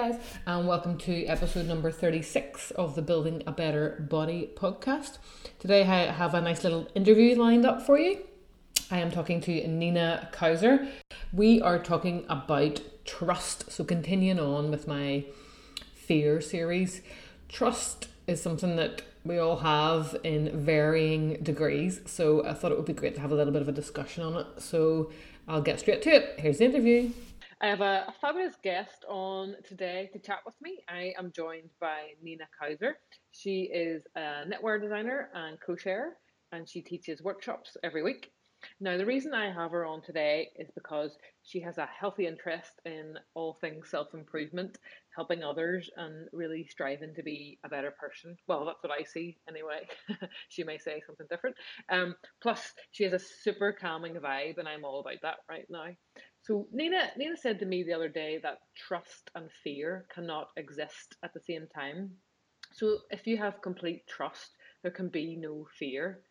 guys, 0.00 0.18
and 0.46 0.66
welcome 0.66 0.96
to 0.96 1.26
episode 1.26 1.66
number 1.66 1.90
36 1.90 2.70
of 2.70 2.94
the 2.94 3.02
Building 3.02 3.42
a 3.46 3.52
Better 3.52 4.02
Body 4.08 4.48
podcast. 4.54 5.18
Today, 5.58 5.82
I 5.82 6.10
have 6.10 6.32
a 6.32 6.40
nice 6.40 6.64
little 6.64 6.88
interview 6.94 7.36
lined 7.36 7.66
up 7.66 7.82
for 7.82 7.98
you. 7.98 8.20
I 8.90 8.96
am 9.00 9.10
talking 9.10 9.42
to 9.42 9.68
Nina 9.68 10.30
Couser. 10.32 10.88
We 11.34 11.60
are 11.60 11.78
talking 11.78 12.24
about 12.30 12.80
trust. 13.04 13.70
So, 13.70 13.84
continuing 13.84 14.40
on 14.40 14.70
with 14.70 14.88
my 14.88 15.26
fear 15.94 16.40
series, 16.40 17.02
trust 17.50 18.08
is 18.26 18.40
something 18.40 18.76
that 18.76 19.02
we 19.22 19.36
all 19.36 19.58
have 19.58 20.16
in 20.24 20.64
varying 20.64 21.34
degrees. 21.42 22.00
So, 22.06 22.46
I 22.46 22.54
thought 22.54 22.72
it 22.72 22.78
would 22.78 22.86
be 22.86 22.94
great 22.94 23.16
to 23.16 23.20
have 23.20 23.32
a 23.32 23.34
little 23.34 23.52
bit 23.52 23.60
of 23.60 23.68
a 23.68 23.72
discussion 23.72 24.24
on 24.24 24.40
it. 24.40 24.46
So, 24.62 25.12
I'll 25.46 25.60
get 25.60 25.78
straight 25.78 26.00
to 26.02 26.10
it. 26.10 26.36
Here's 26.38 26.56
the 26.56 26.64
interview. 26.64 27.10
I 27.62 27.66
have 27.66 27.82
a, 27.82 28.06
a, 28.08 28.14
fabulous 28.22 28.54
guest 28.62 29.04
on 29.06 29.54
today 29.68 30.08
to 30.14 30.18
chat 30.18 30.38
with 30.46 30.54
me. 30.62 30.78
I 30.88 31.12
am 31.18 31.30
joined 31.30 31.68
by 31.78 32.12
Nina 32.22 32.44
Couser. 32.58 32.94
She 33.32 33.64
is 33.64 34.02
a 34.16 34.44
knitwear 34.46 34.80
designer 34.80 35.28
and 35.34 35.58
co-chair, 35.60 36.16
and 36.52 36.66
she 36.66 36.80
teaches 36.80 37.22
workshops 37.22 37.76
every 37.84 38.02
week. 38.02 38.32
Now, 38.80 38.96
the 38.96 39.04
reason 39.04 39.34
I 39.34 39.52
have 39.52 39.72
her 39.72 39.84
on 39.84 40.00
today 40.00 40.50
is 40.56 40.70
because 40.74 41.16
she 41.42 41.60
has 41.60 41.76
a 41.76 41.86
healthy 41.86 42.26
interest 42.26 42.80
in 42.86 43.18
all 43.34 43.58
things 43.60 43.90
self 43.90 44.14
improvement, 44.14 44.78
helping 45.14 45.42
others, 45.42 45.90
and 45.98 46.28
really 46.32 46.66
striving 46.66 47.14
to 47.14 47.22
be 47.22 47.58
a 47.64 47.68
better 47.68 47.90
person. 47.90 48.36
Well, 48.48 48.64
that's 48.64 48.82
what 48.82 48.92
I 48.92 49.04
see 49.04 49.38
anyway. 49.48 49.86
she 50.48 50.64
may 50.64 50.78
say 50.78 51.02
something 51.06 51.26
different. 51.30 51.56
Um, 51.90 52.14
plus, 52.42 52.72
she 52.90 53.04
has 53.04 53.12
a 53.12 53.18
super 53.18 53.72
calming 53.72 54.14
vibe, 54.14 54.56
and 54.58 54.68
I'm 54.68 54.84
all 54.84 55.00
about 55.00 55.22
that 55.22 55.36
right 55.48 55.66
now. 55.68 55.88
So 56.42 56.66
Nina 56.72 57.10
Nina 57.16 57.36
said 57.36 57.58
to 57.58 57.66
me 57.66 57.82
the 57.82 57.92
other 57.92 58.08
day 58.08 58.38
that 58.42 58.60
trust 58.74 59.30
and 59.34 59.50
fear 59.62 60.06
cannot 60.12 60.48
exist 60.56 61.16
at 61.22 61.34
the 61.34 61.40
same 61.40 61.66
time. 61.74 62.10
So 62.72 62.98
if 63.10 63.26
you 63.26 63.36
have 63.36 63.62
complete 63.62 64.06
trust, 64.06 64.56
there 64.82 64.90
can 64.90 65.08
be 65.08 65.36
no 65.36 65.66
fear. 65.78 66.22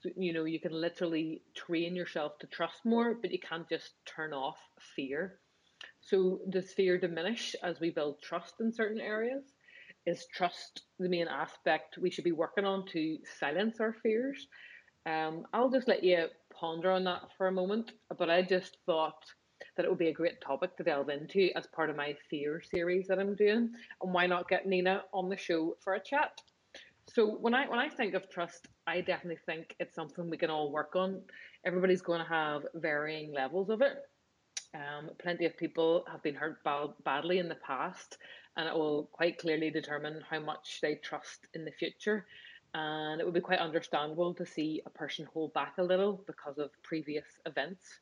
So 0.00 0.10
you 0.16 0.32
know 0.32 0.44
you 0.44 0.60
can 0.60 0.72
literally 0.72 1.42
train 1.54 1.96
yourself 1.96 2.38
to 2.38 2.46
trust 2.46 2.84
more, 2.84 3.14
but 3.14 3.32
you 3.32 3.40
can't 3.40 3.68
just 3.68 3.94
turn 4.04 4.32
off 4.32 4.58
fear. 4.94 5.40
So 6.00 6.40
does 6.50 6.72
fear 6.72 6.98
diminish 6.98 7.56
as 7.62 7.80
we 7.80 7.90
build 7.90 8.22
trust 8.22 8.60
in 8.60 8.72
certain 8.72 9.00
areas? 9.00 9.42
Is 10.06 10.26
trust 10.32 10.82
the 11.00 11.08
main 11.08 11.26
aspect 11.26 11.98
we 11.98 12.10
should 12.10 12.24
be 12.24 12.32
working 12.32 12.64
on 12.64 12.86
to 12.92 13.18
silence 13.40 13.80
our 13.80 13.92
fears? 13.92 14.46
Um, 15.06 15.46
I'll 15.52 15.70
just 15.70 15.88
let 15.88 16.04
you 16.04 16.26
ponder 16.52 16.92
on 16.92 17.04
that 17.04 17.22
for 17.36 17.48
a 17.48 17.52
moment, 17.52 17.92
but 18.16 18.30
I 18.30 18.42
just 18.42 18.78
thought 18.86 19.24
that 19.76 19.84
it 19.84 19.88
would 19.88 19.98
be 19.98 20.08
a 20.08 20.12
great 20.12 20.40
topic 20.40 20.76
to 20.76 20.82
delve 20.82 21.08
into 21.08 21.50
as 21.56 21.66
part 21.66 21.90
of 21.90 21.96
my 21.96 22.16
fear 22.28 22.62
series 22.62 23.06
that 23.08 23.18
I'm 23.18 23.34
doing. 23.34 23.70
And 24.02 24.14
why 24.14 24.26
not 24.26 24.48
get 24.48 24.66
Nina 24.66 25.02
on 25.12 25.28
the 25.28 25.36
show 25.36 25.76
for 25.80 25.94
a 25.94 26.00
chat? 26.00 26.40
So 27.08 27.26
when 27.26 27.54
I 27.54 27.68
when 27.68 27.78
I 27.78 27.88
think 27.88 28.14
of 28.14 28.28
trust, 28.28 28.68
I 28.86 29.00
definitely 29.00 29.40
think 29.46 29.74
it's 29.78 29.94
something 29.94 30.28
we 30.28 30.36
can 30.36 30.50
all 30.50 30.72
work 30.72 30.96
on. 30.96 31.22
Everybody's 31.64 32.02
going 32.02 32.20
to 32.20 32.28
have 32.28 32.62
varying 32.74 33.32
levels 33.32 33.70
of 33.70 33.80
it. 33.80 33.96
Um, 34.74 35.10
plenty 35.18 35.46
of 35.46 35.56
people 35.56 36.04
have 36.10 36.22
been 36.22 36.34
hurt 36.34 36.62
badly 37.04 37.38
in 37.38 37.48
the 37.48 37.54
past, 37.56 38.18
and 38.56 38.68
it 38.68 38.74
will 38.74 39.08
quite 39.12 39.38
clearly 39.38 39.70
determine 39.70 40.22
how 40.28 40.40
much 40.40 40.80
they 40.82 40.96
trust 40.96 41.46
in 41.54 41.64
the 41.64 41.70
future. 41.70 42.26
And 42.74 43.20
it 43.20 43.24
would 43.24 43.34
be 43.34 43.40
quite 43.40 43.60
understandable 43.60 44.34
to 44.34 44.44
see 44.44 44.82
a 44.84 44.90
person 44.90 45.26
hold 45.32 45.54
back 45.54 45.74
a 45.78 45.82
little 45.82 46.22
because 46.26 46.58
of 46.58 46.70
previous 46.82 47.24
events. 47.46 48.00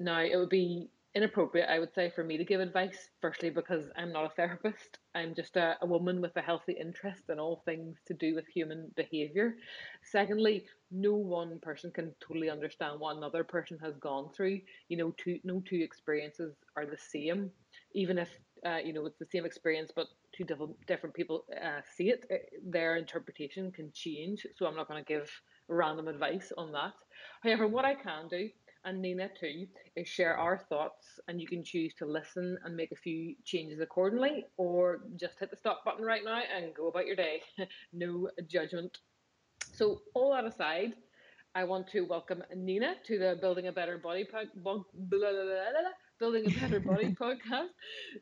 Now, 0.00 0.20
it 0.20 0.36
would 0.36 0.48
be 0.48 0.88
inappropriate, 1.14 1.68
I 1.68 1.80
would 1.80 1.92
say, 1.94 2.10
for 2.14 2.22
me 2.22 2.36
to 2.36 2.44
give 2.44 2.60
advice. 2.60 3.08
Firstly, 3.20 3.50
because 3.50 3.86
I'm 3.96 4.12
not 4.12 4.26
a 4.26 4.34
therapist. 4.34 4.98
I'm 5.14 5.34
just 5.34 5.56
a, 5.56 5.76
a 5.82 5.86
woman 5.86 6.20
with 6.20 6.36
a 6.36 6.40
healthy 6.40 6.76
interest 6.78 7.22
in 7.28 7.40
all 7.40 7.62
things 7.64 7.96
to 8.06 8.14
do 8.14 8.34
with 8.34 8.46
human 8.46 8.92
behaviour. 8.94 9.56
Secondly, 10.02 10.66
no 10.90 11.14
one 11.14 11.58
person 11.60 11.90
can 11.90 12.14
totally 12.20 12.50
understand 12.50 13.00
what 13.00 13.16
another 13.16 13.42
person 13.42 13.78
has 13.82 13.96
gone 13.96 14.30
through. 14.30 14.60
You 14.88 14.98
know, 14.98 15.14
two 15.16 15.40
no 15.44 15.62
two 15.68 15.80
experiences 15.82 16.54
are 16.76 16.86
the 16.86 16.98
same, 16.98 17.50
even 17.94 18.18
if 18.18 18.30
uh, 18.64 18.78
you 18.84 18.92
know 18.92 19.06
it's 19.06 19.18
the 19.18 19.26
same 19.26 19.44
experience, 19.44 19.90
but 19.94 20.06
two 20.32 20.44
different 20.44 20.76
different 20.86 21.16
people 21.16 21.44
uh, 21.60 21.80
see 21.96 22.10
it. 22.10 22.24
Eh, 22.30 22.36
their 22.64 22.96
interpretation 22.96 23.72
can 23.72 23.90
change. 23.92 24.46
So 24.56 24.66
I'm 24.66 24.76
not 24.76 24.88
going 24.88 25.02
to 25.04 25.08
give 25.08 25.28
random 25.66 26.06
advice 26.08 26.52
on 26.56 26.72
that. 26.72 26.92
However, 27.42 27.66
what 27.66 27.84
I 27.84 27.94
can 27.94 28.28
do 28.28 28.48
and 28.88 29.02
Nina 29.02 29.28
too, 29.38 29.66
is 29.96 30.08
share 30.08 30.36
our 30.38 30.64
thoughts, 30.70 31.20
and 31.28 31.40
you 31.40 31.46
can 31.46 31.62
choose 31.62 31.92
to 31.94 32.06
listen 32.06 32.58
and 32.64 32.74
make 32.74 32.90
a 32.90 32.96
few 32.96 33.34
changes 33.44 33.80
accordingly, 33.80 34.46
or 34.56 35.00
just 35.16 35.38
hit 35.38 35.50
the 35.50 35.56
stop 35.56 35.84
button 35.84 36.04
right 36.04 36.24
now 36.24 36.40
and 36.56 36.74
go 36.74 36.88
about 36.88 37.06
your 37.06 37.16
day. 37.16 37.42
no 37.92 38.30
judgment. 38.48 38.98
So, 39.74 40.00
all 40.14 40.32
that 40.32 40.46
aside, 40.46 40.94
I 41.54 41.64
want 41.64 41.88
to 41.88 42.00
welcome 42.02 42.42
Nina 42.56 42.94
to 43.06 43.18
the 43.18 43.36
Building 43.40 43.66
a 43.66 43.72
Better 43.72 43.98
Body 43.98 44.26
podcast. 44.32 44.64
Building 46.18 46.46
a 46.46 46.60
Better 46.60 46.80
Body 46.80 47.14
podcast. 47.20 47.68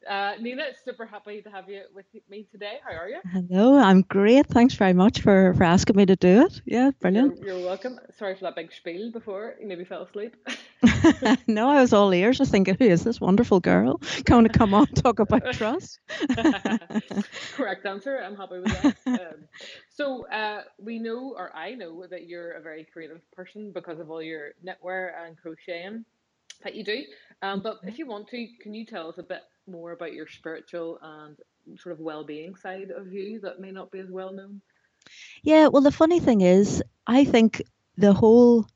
Uh, 0.08 0.34
Nina, 0.40 0.64
super 0.84 1.06
happy 1.06 1.40
to 1.40 1.50
have 1.50 1.68
you 1.68 1.82
with 1.94 2.04
me 2.28 2.46
today. 2.50 2.78
How 2.84 2.94
are 2.94 3.08
you? 3.08 3.20
Hello, 3.32 3.78
I'm 3.78 4.02
great. 4.02 4.46
Thanks 4.46 4.74
very 4.74 4.92
much 4.92 5.22
for, 5.22 5.54
for 5.54 5.64
asking 5.64 5.96
me 5.96 6.04
to 6.04 6.14
do 6.14 6.42
it. 6.42 6.60
Yeah, 6.66 6.90
brilliant. 7.00 7.38
You're, 7.38 7.56
you're 7.56 7.66
welcome. 7.66 7.98
Sorry 8.18 8.34
for 8.34 8.42
that 8.42 8.54
big 8.54 8.70
spiel 8.72 9.10
before 9.10 9.54
you 9.58 9.66
maybe 9.66 9.84
fell 9.84 10.02
asleep. 10.02 10.36
no, 11.46 11.70
I 11.70 11.80
was 11.80 11.94
all 11.94 12.12
ears, 12.12 12.36
just 12.36 12.50
thinking, 12.50 12.76
who 12.78 12.84
is 12.84 13.02
this 13.02 13.18
wonderful 13.18 13.60
girl 13.60 14.00
going 14.24 14.44
to 14.46 14.50
come 14.50 14.74
on 14.74 14.86
talk 14.88 15.18
about 15.18 15.52
trust? 15.52 16.00
Correct 17.54 17.86
answer. 17.86 18.18
I'm 18.22 18.36
happy 18.36 18.58
with 18.58 18.82
that. 18.82 18.96
Um, 19.06 19.48
so 19.88 20.26
uh, 20.28 20.62
we 20.78 20.98
know, 20.98 21.34
or 21.36 21.54
I 21.56 21.72
know, 21.74 22.06
that 22.10 22.26
you're 22.26 22.52
a 22.52 22.60
very 22.60 22.86
creative 22.92 23.22
person 23.32 23.72
because 23.72 24.00
of 24.00 24.10
all 24.10 24.22
your 24.22 24.50
knitwear 24.62 25.12
and 25.24 25.36
crocheting 25.38 26.04
that 26.62 26.74
you 26.74 26.84
do. 26.84 27.02
Um, 27.42 27.60
but 27.62 27.78
if 27.84 27.98
you 27.98 28.06
want 28.06 28.28
to, 28.28 28.46
can 28.60 28.74
you 28.74 28.86
tell 28.86 29.08
us 29.08 29.18
a 29.18 29.22
bit 29.22 29.42
more 29.66 29.92
about 29.92 30.12
your 30.12 30.26
spiritual 30.28 30.98
and 31.02 31.36
sort 31.78 31.92
of 31.92 32.00
well-being 32.00 32.56
side 32.56 32.90
of 32.90 33.12
you 33.12 33.40
that 33.40 33.60
may 33.60 33.70
not 33.70 33.90
be 33.90 33.98
as 33.98 34.10
well 34.10 34.32
known? 34.32 34.60
Yeah, 35.42 35.68
well, 35.68 35.82
the 35.82 35.92
funny 35.92 36.20
thing 36.20 36.40
is, 36.40 36.82
I 37.06 37.24
think 37.24 37.62
the 37.96 38.12
whole 38.12 38.66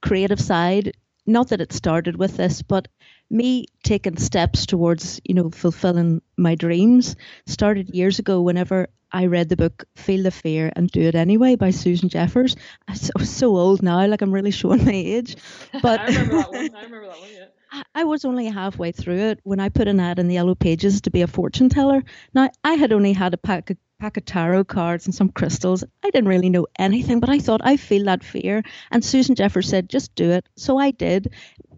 creative 0.00 0.40
side, 0.40 0.92
not 1.26 1.48
that 1.48 1.60
it 1.60 1.72
started 1.72 2.16
with 2.16 2.36
this, 2.36 2.62
but 2.62 2.88
me 3.30 3.66
taking 3.82 4.16
steps 4.16 4.66
towards, 4.66 5.20
you 5.24 5.34
know, 5.34 5.50
fulfilling 5.50 6.22
my 6.36 6.54
dreams 6.54 7.16
started 7.46 7.90
years 7.94 8.18
ago 8.18 8.40
whenever 8.42 8.88
I 9.12 9.26
read 9.26 9.48
the 9.48 9.56
book 9.56 9.84
Feel 9.96 10.22
the 10.24 10.30
Fear 10.30 10.72
and 10.76 10.90
Do 10.90 11.00
It 11.02 11.14
Anyway 11.14 11.56
by 11.56 11.70
Susan 11.70 12.08
Jeffers. 12.08 12.56
I'm 12.88 12.96
so, 12.96 13.12
so 13.24 13.56
old 13.56 13.82
now, 13.82 14.06
like 14.06 14.22
I'm 14.22 14.32
really 14.32 14.50
showing 14.50 14.84
my 14.84 14.92
age. 14.92 15.36
But 15.82 16.00
I 16.00 16.06
remember 16.06 16.36
that 16.36 16.52
one. 16.52 16.74
I 16.74 16.82
remember 16.82 17.06
that 17.06 17.20
one, 17.20 17.30
yeah. 17.32 17.45
I 17.94 18.04
was 18.04 18.24
only 18.24 18.46
halfway 18.46 18.92
through 18.92 19.18
it 19.18 19.40
when 19.42 19.60
I 19.60 19.68
put 19.68 19.88
an 19.88 20.00
ad 20.00 20.18
in 20.18 20.28
the 20.28 20.34
yellow 20.34 20.54
pages 20.54 21.00
to 21.02 21.10
be 21.10 21.22
a 21.22 21.26
fortune 21.26 21.68
teller. 21.68 22.02
Now, 22.34 22.50
I 22.64 22.74
had 22.74 22.92
only 22.92 23.12
had 23.12 23.34
a 23.34 23.38
pack 23.38 23.70
of, 23.70 23.76
pack 23.98 24.16
of 24.16 24.24
tarot 24.24 24.64
cards 24.64 25.06
and 25.06 25.14
some 25.14 25.30
crystals. 25.30 25.82
I 26.04 26.10
didn't 26.10 26.28
really 26.28 26.50
know 26.50 26.66
anything, 26.78 27.20
but 27.20 27.30
I 27.30 27.38
thought 27.38 27.60
I 27.64 27.76
feel 27.76 28.04
that 28.04 28.22
fear. 28.22 28.62
And 28.90 29.04
Susan 29.04 29.34
Jeffers 29.34 29.68
said, 29.68 29.88
just 29.88 30.14
do 30.14 30.30
it. 30.30 30.48
So 30.56 30.78
I 30.78 30.90
did. 30.90 31.32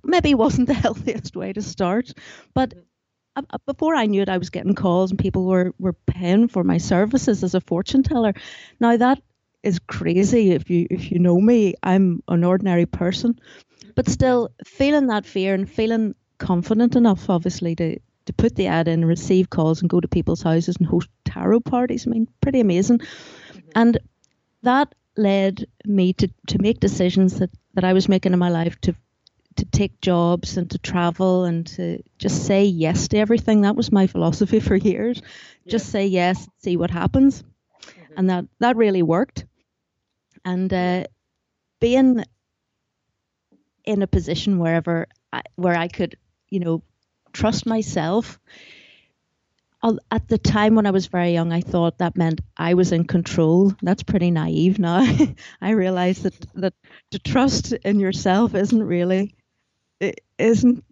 Maybe 0.04 0.30
it 0.30 0.38
wasn't 0.38 0.68
the 0.68 0.74
healthiest 0.74 1.36
way 1.36 1.52
to 1.52 1.62
start, 1.62 2.12
but 2.54 2.74
before 3.66 3.94
I 3.94 4.06
knew 4.06 4.22
it, 4.22 4.28
I 4.28 4.38
was 4.38 4.50
getting 4.50 4.74
calls 4.74 5.10
and 5.10 5.18
people 5.18 5.44
were, 5.44 5.72
were 5.78 5.92
paying 5.92 6.48
for 6.48 6.64
my 6.64 6.78
services 6.78 7.44
as 7.44 7.54
a 7.54 7.60
fortune 7.60 8.02
teller. 8.02 8.34
Now 8.80 8.96
that 8.96 9.22
is 9.62 9.78
crazy 9.80 10.52
if 10.52 10.70
you 10.70 10.86
if 10.90 11.10
you 11.10 11.18
know 11.18 11.40
me. 11.40 11.74
I'm 11.82 12.22
an 12.28 12.44
ordinary 12.44 12.86
person, 12.86 13.38
but 13.98 14.08
still 14.08 14.52
feeling 14.64 15.08
that 15.08 15.26
fear 15.26 15.54
and 15.54 15.68
feeling 15.68 16.14
confident 16.38 16.94
enough, 16.94 17.28
obviously, 17.28 17.74
to 17.74 17.98
to 18.26 18.32
put 18.32 18.54
the 18.54 18.68
ad 18.68 18.86
in, 18.86 19.00
and 19.00 19.08
receive 19.08 19.50
calls, 19.50 19.80
and 19.80 19.90
go 19.90 19.98
to 19.98 20.06
people's 20.06 20.40
houses 20.40 20.76
and 20.76 20.86
host 20.86 21.08
tarot 21.24 21.58
parties. 21.58 22.06
I 22.06 22.10
mean, 22.10 22.28
pretty 22.40 22.60
amazing. 22.60 22.98
Mm-hmm. 22.98 23.58
And 23.74 23.98
that 24.62 24.94
led 25.16 25.66
me 25.84 26.12
to, 26.12 26.28
to 26.46 26.62
make 26.62 26.78
decisions 26.78 27.40
that, 27.40 27.50
that 27.74 27.82
I 27.82 27.92
was 27.92 28.08
making 28.08 28.32
in 28.32 28.38
my 28.38 28.50
life 28.50 28.80
to 28.82 28.94
to 29.56 29.64
take 29.64 30.00
jobs 30.00 30.56
and 30.56 30.70
to 30.70 30.78
travel 30.78 31.42
and 31.42 31.66
to 31.66 32.00
just 32.18 32.46
say 32.46 32.66
yes 32.66 33.08
to 33.08 33.18
everything. 33.18 33.62
That 33.62 33.74
was 33.74 33.90
my 33.90 34.06
philosophy 34.06 34.60
for 34.68 34.76
years. 34.76 35.20
Yeah. 35.64 35.72
Just 35.72 35.90
say 35.90 36.06
yes, 36.06 36.48
see 36.58 36.76
what 36.76 36.92
happens. 36.92 37.42
Mm-hmm. 37.42 38.14
And 38.16 38.30
that, 38.30 38.44
that 38.60 38.76
really 38.76 39.02
worked. 39.02 39.44
And 40.44 40.72
uh, 40.72 41.04
being 41.80 42.22
in 43.88 44.02
a 44.02 44.06
position 44.06 44.58
wherever 44.58 45.06
I, 45.32 45.42
where 45.56 45.74
I 45.74 45.88
could, 45.88 46.16
you 46.50 46.60
know, 46.60 46.82
trust 47.32 47.66
myself. 47.66 48.38
At 50.10 50.28
the 50.28 50.38
time 50.38 50.74
when 50.74 50.86
I 50.86 50.90
was 50.90 51.06
very 51.06 51.32
young, 51.32 51.52
I 51.52 51.60
thought 51.62 51.98
that 51.98 52.16
meant 52.16 52.40
I 52.56 52.74
was 52.74 52.92
in 52.92 53.04
control. 53.04 53.72
That's 53.80 54.02
pretty 54.02 54.30
naive 54.30 54.78
now. 54.78 55.06
I 55.60 55.70
realize 55.70 56.22
that 56.22 56.34
that 56.54 56.74
to 57.12 57.18
trust 57.20 57.72
in 57.72 58.00
yourself 58.00 58.54
isn't 58.54 58.82
really 58.82 59.36
isn't 60.38 60.84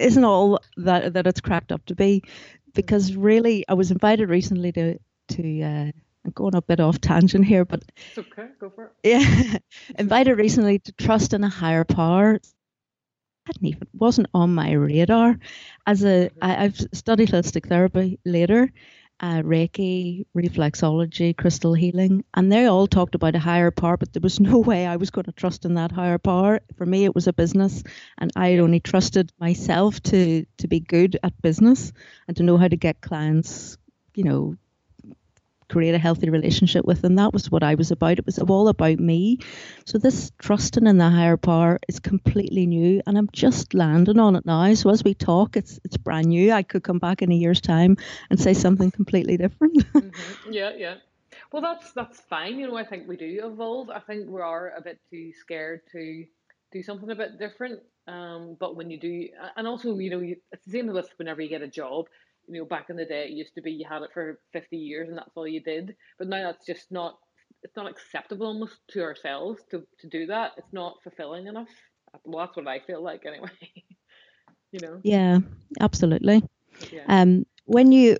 isn't 0.00 0.24
all 0.24 0.60
that 0.76 1.14
that 1.14 1.26
it's 1.26 1.40
cracked 1.40 1.72
up 1.72 1.84
to 1.86 1.94
be. 1.94 2.22
because 2.74 3.16
really 3.16 3.64
I 3.68 3.74
was 3.74 3.90
invited 3.90 4.28
recently 4.30 4.72
to 4.72 4.98
to 5.30 5.62
uh, 5.62 5.92
I'm 6.26 6.32
going 6.32 6.56
a 6.56 6.62
bit 6.62 6.80
off 6.80 7.00
tangent 7.00 7.44
here, 7.44 7.64
but 7.64 7.84
it's 8.08 8.18
okay, 8.18 8.48
go 8.58 8.68
for 8.68 8.86
it. 8.86 8.92
Yeah, 9.04 9.58
invited 9.98 10.36
recently 10.36 10.80
to 10.80 10.92
trust 10.92 11.32
in 11.34 11.44
a 11.44 11.48
higher 11.48 11.84
power. 11.84 12.40
Hadn't 13.46 13.64
even 13.64 13.86
wasn't 13.94 14.26
on 14.34 14.52
my 14.52 14.72
radar. 14.72 15.38
As 15.86 16.02
a 16.02 16.06
mm-hmm. 16.28 16.38
I, 16.42 16.64
I've 16.64 16.84
studied 16.92 17.28
holistic 17.28 17.68
therapy 17.68 18.18
later, 18.24 18.72
uh, 19.20 19.42
Reiki, 19.42 20.26
reflexology, 20.36 21.36
crystal 21.36 21.74
healing, 21.74 22.24
and 22.34 22.50
they 22.50 22.66
all 22.66 22.88
talked 22.88 23.14
about 23.14 23.36
a 23.36 23.38
higher 23.38 23.70
power, 23.70 23.96
but 23.96 24.12
there 24.12 24.20
was 24.20 24.40
no 24.50 24.58
way 24.58 24.84
I 24.84 24.96
was 24.96 25.10
going 25.10 25.26
to 25.26 25.32
trust 25.32 25.64
in 25.64 25.74
that 25.74 25.92
higher 25.92 26.18
power. 26.18 26.58
For 26.76 26.84
me, 26.84 27.04
it 27.04 27.14
was 27.14 27.28
a 27.28 27.32
business, 27.32 27.84
and 28.18 28.32
I 28.34 28.48
had 28.48 28.58
only 28.58 28.80
trusted 28.80 29.32
myself 29.38 30.02
to 30.04 30.44
to 30.58 30.66
be 30.66 30.80
good 30.80 31.20
at 31.22 31.40
business 31.40 31.92
and 32.26 32.36
to 32.36 32.42
know 32.42 32.56
how 32.56 32.66
to 32.66 32.76
get 32.76 33.00
clients, 33.00 33.78
you 34.16 34.24
know, 34.24 34.56
create 35.68 35.94
a 35.94 35.98
healthy 35.98 36.30
relationship 36.30 36.84
with 36.84 37.02
them. 37.02 37.16
That 37.16 37.32
was 37.32 37.50
what 37.50 37.62
I 37.62 37.74
was 37.74 37.90
about. 37.90 38.18
It 38.18 38.26
was 38.26 38.38
all 38.38 38.68
about 38.68 38.98
me. 38.98 39.38
So 39.84 39.98
this 39.98 40.32
trusting 40.38 40.86
in 40.86 40.98
the 40.98 41.10
higher 41.10 41.36
power 41.36 41.78
is 41.88 42.00
completely 42.00 42.66
new, 42.66 43.02
and 43.06 43.18
I'm 43.18 43.28
just 43.32 43.74
landing 43.74 44.18
on 44.18 44.36
it 44.36 44.46
now. 44.46 44.72
So 44.74 44.90
as 44.90 45.04
we 45.04 45.14
talk, 45.14 45.56
it's 45.56 45.78
it's 45.84 45.96
brand 45.96 46.26
new. 46.26 46.52
I 46.52 46.62
could 46.62 46.82
come 46.82 46.98
back 46.98 47.22
in 47.22 47.32
a 47.32 47.34
year's 47.34 47.60
time 47.60 47.96
and 48.30 48.40
say 48.40 48.54
something 48.54 48.90
completely 48.90 49.36
different. 49.36 49.76
mm-hmm. 49.94 50.52
Yeah, 50.52 50.72
yeah. 50.76 50.94
Well, 51.52 51.62
that's 51.62 51.92
that's 51.92 52.20
fine. 52.20 52.58
You 52.58 52.68
know, 52.68 52.76
I 52.76 52.84
think 52.84 53.08
we 53.08 53.16
do 53.16 53.40
evolve. 53.44 53.90
I 53.90 54.00
think 54.00 54.28
we 54.28 54.40
are 54.40 54.72
a 54.76 54.80
bit 54.80 55.00
too 55.10 55.32
scared 55.32 55.82
to 55.92 56.24
do 56.72 56.82
something 56.82 57.10
a 57.10 57.14
bit 57.14 57.38
different. 57.38 57.80
Um, 58.08 58.56
but 58.58 58.76
when 58.76 58.90
you 58.90 58.98
do, 58.98 59.28
and 59.56 59.66
also, 59.66 59.98
you 59.98 60.10
know, 60.10 60.20
you, 60.20 60.36
it's 60.52 60.64
the 60.64 60.70
same 60.70 60.86
with 60.86 61.08
whenever 61.16 61.42
you 61.42 61.48
get 61.48 61.62
a 61.62 61.68
job 61.68 62.06
you 62.48 62.60
know, 62.60 62.64
back 62.64 62.90
in 62.90 62.96
the 62.96 63.04
day, 63.04 63.24
it 63.24 63.30
used 63.30 63.54
to 63.54 63.62
be 63.62 63.72
you 63.72 63.86
had 63.88 64.02
it 64.02 64.10
for 64.12 64.38
50 64.52 64.76
years 64.76 65.08
and 65.08 65.18
that's 65.18 65.30
all 65.34 65.46
you 65.46 65.60
did. 65.60 65.96
But 66.18 66.28
now 66.28 66.50
that's 66.50 66.66
just 66.66 66.90
not, 66.90 67.18
it's 67.62 67.76
not 67.76 67.90
acceptable 67.90 68.46
almost 68.46 68.76
to 68.90 69.02
ourselves 69.02 69.62
to, 69.70 69.84
to 70.00 70.08
do 70.08 70.26
that. 70.26 70.52
It's 70.56 70.72
not 70.72 71.02
fulfilling 71.02 71.46
enough. 71.46 71.68
Well, 72.24 72.44
that's 72.44 72.56
what 72.56 72.68
I 72.68 72.80
feel 72.80 73.02
like 73.02 73.26
anyway. 73.26 73.50
you 74.72 74.80
know? 74.80 75.00
Yeah, 75.02 75.38
absolutely. 75.80 76.42
Yeah. 76.92 77.04
Um, 77.08 77.46
when 77.64 77.92
you, 77.92 78.18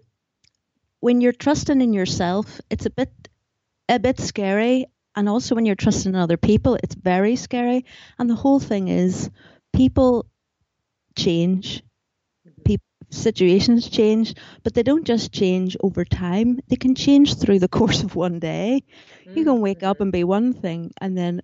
when 1.01 1.21
you're 1.21 1.33
trusting 1.33 1.81
in 1.81 1.93
yourself, 1.93 2.61
it's 2.71 2.87
a 2.87 2.91
bit, 2.91 3.11
a 3.89 3.99
bit 3.99 4.21
scary. 4.21 4.87
And 5.15 5.29
also 5.29 5.55
when 5.55 5.65
you're 5.65 5.77
trusting 5.77 6.13
in 6.13 6.21
other 6.21 6.37
people, 6.37 6.79
it's 6.83 6.95
very 6.95 7.37
scary. 7.37 7.85
And 8.19 8.29
the 8.29 8.35
whole 8.35 8.61
thing 8.61 8.89
is 8.89 9.31
people 9.73 10.27
change 11.17 11.83
situations 13.11 13.89
change, 13.89 14.35
but 14.63 14.75
they 14.75 14.83
don't 14.83 15.07
just 15.07 15.33
change 15.33 15.77
over 15.81 16.05
time. 16.05 16.61
They 16.69 16.77
can 16.77 16.95
change 16.95 17.39
through 17.39 17.61
the 17.61 17.69
course 17.79 18.03
of 18.03 18.17
one 18.17 18.39
day. 18.39 18.83
Mm-hmm. 19.27 19.39
You 19.39 19.45
can 19.45 19.61
wake 19.61 19.83
up 19.83 20.01
and 20.01 20.13
be 20.13 20.25
one 20.25 20.53
thing, 20.53 20.93
and 21.01 21.17
then 21.17 21.43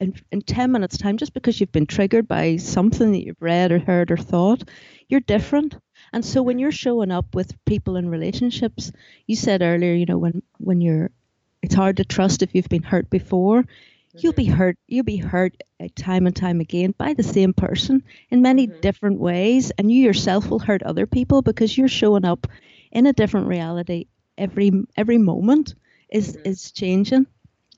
in, 0.00 0.14
in 0.30 0.42
10 0.42 0.70
minutes' 0.70 0.98
time, 0.98 1.16
just 1.16 1.34
because 1.34 1.60
you've 1.60 1.72
been 1.72 1.86
triggered 1.86 2.28
by 2.28 2.56
something 2.56 3.12
that 3.12 3.24
you've 3.24 3.42
read 3.42 3.72
or 3.72 3.78
heard 3.78 4.10
or 4.10 4.16
thought, 4.16 4.68
you're 5.08 5.20
different. 5.20 5.76
And 6.12 6.24
so 6.24 6.42
when 6.42 6.58
you're 6.58 6.70
showing 6.70 7.10
up 7.10 7.34
with 7.34 7.64
people 7.64 7.96
in 7.96 8.08
relationships, 8.08 8.92
you 9.26 9.34
said 9.34 9.62
earlier, 9.62 9.94
you 9.94 10.06
know, 10.06 10.18
when, 10.18 10.42
when 10.58 10.80
you're, 10.80 11.10
it's 11.62 11.74
hard 11.74 11.96
to 11.96 12.04
trust 12.04 12.42
if 12.42 12.54
you've 12.54 12.68
been 12.68 12.84
hurt 12.84 13.10
before 13.10 13.64
you'll 14.22 14.32
be 14.32 14.44
hurt 14.44 14.76
you'll 14.86 15.04
be 15.04 15.16
hurt 15.16 15.56
uh, 15.80 15.88
time 15.96 16.26
and 16.26 16.36
time 16.36 16.60
again 16.60 16.94
by 16.96 17.14
the 17.14 17.22
same 17.22 17.52
person 17.52 18.02
in 18.30 18.42
many 18.42 18.66
mm-hmm. 18.66 18.80
different 18.80 19.18
ways 19.18 19.70
and 19.78 19.90
you 19.90 20.02
yourself 20.02 20.48
will 20.48 20.58
hurt 20.58 20.82
other 20.82 21.06
people 21.06 21.42
because 21.42 21.76
you're 21.76 21.88
showing 21.88 22.24
up 22.24 22.46
in 22.92 23.06
a 23.06 23.12
different 23.12 23.46
reality 23.46 24.06
every 24.36 24.70
every 24.96 25.18
moment 25.18 25.74
is 26.10 26.36
mm-hmm. 26.36 26.48
is 26.48 26.72
changing. 26.72 27.26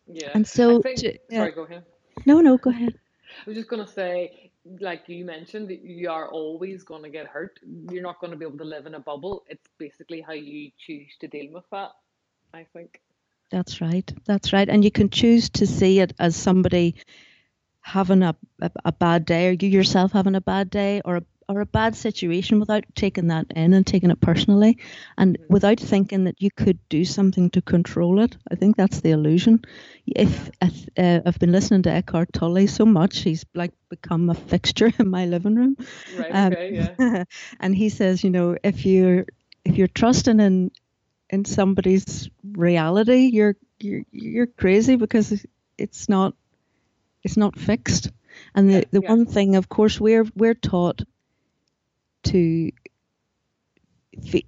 Yeah. 0.06 0.30
And 0.34 0.46
so 0.46 0.82
think, 0.82 0.98
to, 1.00 1.18
yeah. 1.28 1.38
sorry 1.38 1.52
go 1.52 1.62
ahead. 1.64 1.84
No 2.26 2.40
no 2.40 2.56
go 2.58 2.70
ahead. 2.70 2.94
I 3.46 3.48
was 3.48 3.56
just 3.56 3.68
going 3.68 3.84
to 3.84 3.90
say 3.90 4.50
like 4.80 5.08
you 5.08 5.24
mentioned 5.24 5.68
that 5.68 5.82
you 5.82 6.10
are 6.10 6.28
always 6.28 6.84
going 6.84 7.02
to 7.02 7.08
get 7.08 7.26
hurt. 7.26 7.58
You're 7.90 8.02
not 8.02 8.20
going 8.20 8.32
to 8.32 8.36
be 8.36 8.44
able 8.44 8.58
to 8.58 8.64
live 8.64 8.86
in 8.86 8.94
a 8.94 9.00
bubble. 9.00 9.44
It's 9.48 9.68
basically 9.78 10.20
how 10.20 10.34
you 10.34 10.70
choose 10.78 11.16
to 11.20 11.28
deal 11.28 11.52
with 11.52 11.64
that 11.70 11.92
i 12.54 12.66
think 12.72 13.00
that's 13.50 13.80
right. 13.80 14.10
That's 14.26 14.52
right. 14.52 14.68
And 14.68 14.84
you 14.84 14.90
can 14.90 15.10
choose 15.10 15.50
to 15.50 15.66
see 15.66 16.00
it 16.00 16.12
as 16.18 16.36
somebody 16.36 16.94
having 17.80 18.22
a, 18.22 18.36
a, 18.60 18.70
a, 18.84 18.92
bad 18.92 19.24
day 19.24 19.48
or 19.48 19.52
you 19.52 19.68
yourself 19.68 20.12
having 20.12 20.34
a 20.34 20.40
bad 20.40 20.70
day 20.70 21.00
or 21.04 21.16
a, 21.16 21.22
or 21.48 21.60
a 21.60 21.66
bad 21.66 21.96
situation 21.96 22.60
without 22.60 22.84
taking 22.94 23.28
that 23.28 23.46
in 23.56 23.72
and 23.72 23.86
taking 23.86 24.10
it 24.10 24.20
personally 24.20 24.78
and 25.18 25.36
mm-hmm. 25.36 25.52
without 25.52 25.80
thinking 25.80 26.24
that 26.24 26.40
you 26.40 26.50
could 26.50 26.78
do 26.88 27.04
something 27.04 27.50
to 27.50 27.62
control 27.62 28.20
it. 28.20 28.36
I 28.50 28.54
think 28.54 28.76
that's 28.76 29.00
the 29.00 29.10
illusion. 29.10 29.64
If, 30.06 30.50
uh, 30.60 31.20
I've 31.26 31.38
been 31.38 31.52
listening 31.52 31.82
to 31.84 31.90
Eckhart 31.90 32.32
Tolle 32.32 32.68
so 32.68 32.84
much, 32.84 33.18
he's 33.20 33.44
like 33.54 33.72
become 33.88 34.30
a 34.30 34.34
fixture 34.34 34.92
in 34.98 35.08
my 35.08 35.26
living 35.26 35.56
room. 35.56 35.76
Right. 36.16 36.30
Um, 36.30 36.52
okay. 36.52 36.92
Yeah. 36.98 37.24
and 37.60 37.74
he 37.74 37.88
says, 37.88 38.22
you 38.22 38.30
know, 38.30 38.56
if 38.62 38.86
you're 38.86 39.26
if 39.64 39.76
you're 39.76 39.88
trusting 39.88 40.40
in 40.40 40.70
in 41.30 41.44
somebody's 41.44 42.28
reality, 42.44 43.30
you're 43.32 43.56
you're 43.78 44.02
you're 44.10 44.46
crazy 44.46 44.96
because 44.96 45.46
it's 45.78 46.08
not 46.08 46.34
it's 47.22 47.36
not 47.36 47.58
fixed. 47.58 48.10
And 48.54 48.70
the, 48.70 48.86
the 48.90 49.00
yeah. 49.02 49.08
one 49.08 49.26
thing, 49.26 49.56
of 49.56 49.68
course, 49.68 50.00
we're 50.00 50.26
we're 50.34 50.54
taught 50.54 51.02
to 52.24 52.70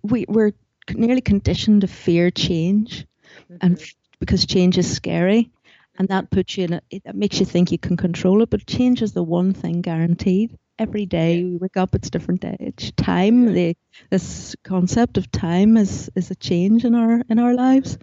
we 0.03 0.27
we're 0.29 0.53
nearly 0.95 1.21
conditioned 1.21 1.83
to 1.83 1.87
fear 1.87 2.31
change, 2.31 3.07
mm-hmm. 3.45 3.57
and 3.61 3.83
because 4.19 4.45
change 4.47 4.77
is 4.77 4.93
scary, 4.95 5.51
and 5.99 6.09
that 6.09 6.31
puts 6.31 6.57
you 6.59 6.65
in 6.65 6.73
a, 6.75 6.83
it 6.91 7.15
makes 7.15 7.39
you 7.39 7.47
think 7.47 7.71
you 7.71 7.79
can 7.79 7.97
control 7.97 8.43
it. 8.43 8.51
But 8.51 8.67
change 8.67 9.03
is 9.03 9.13
the 9.13 9.23
one 9.23 9.53
thing 9.53 9.83
guaranteed 9.83 10.59
every 10.79 11.07
day 11.07 11.37
yeah. 11.37 11.45
we 11.45 11.57
wake 11.57 11.77
up 11.77 11.95
it's 11.95 12.11
different 12.11 12.41
day. 12.41 12.57
It's 12.61 12.91
time 12.93 13.49
yeah. 13.49 13.53
the 13.53 13.77
this 14.11 14.57
concept 14.65 15.19
of 15.19 15.31
time 15.31 15.77
is 15.77 16.11
is 16.15 16.31
a 16.31 16.35
change 16.35 16.85
in 16.85 16.95
our 16.95 17.23
in 17.29 17.39
our 17.39 17.55
lives. 17.55 17.99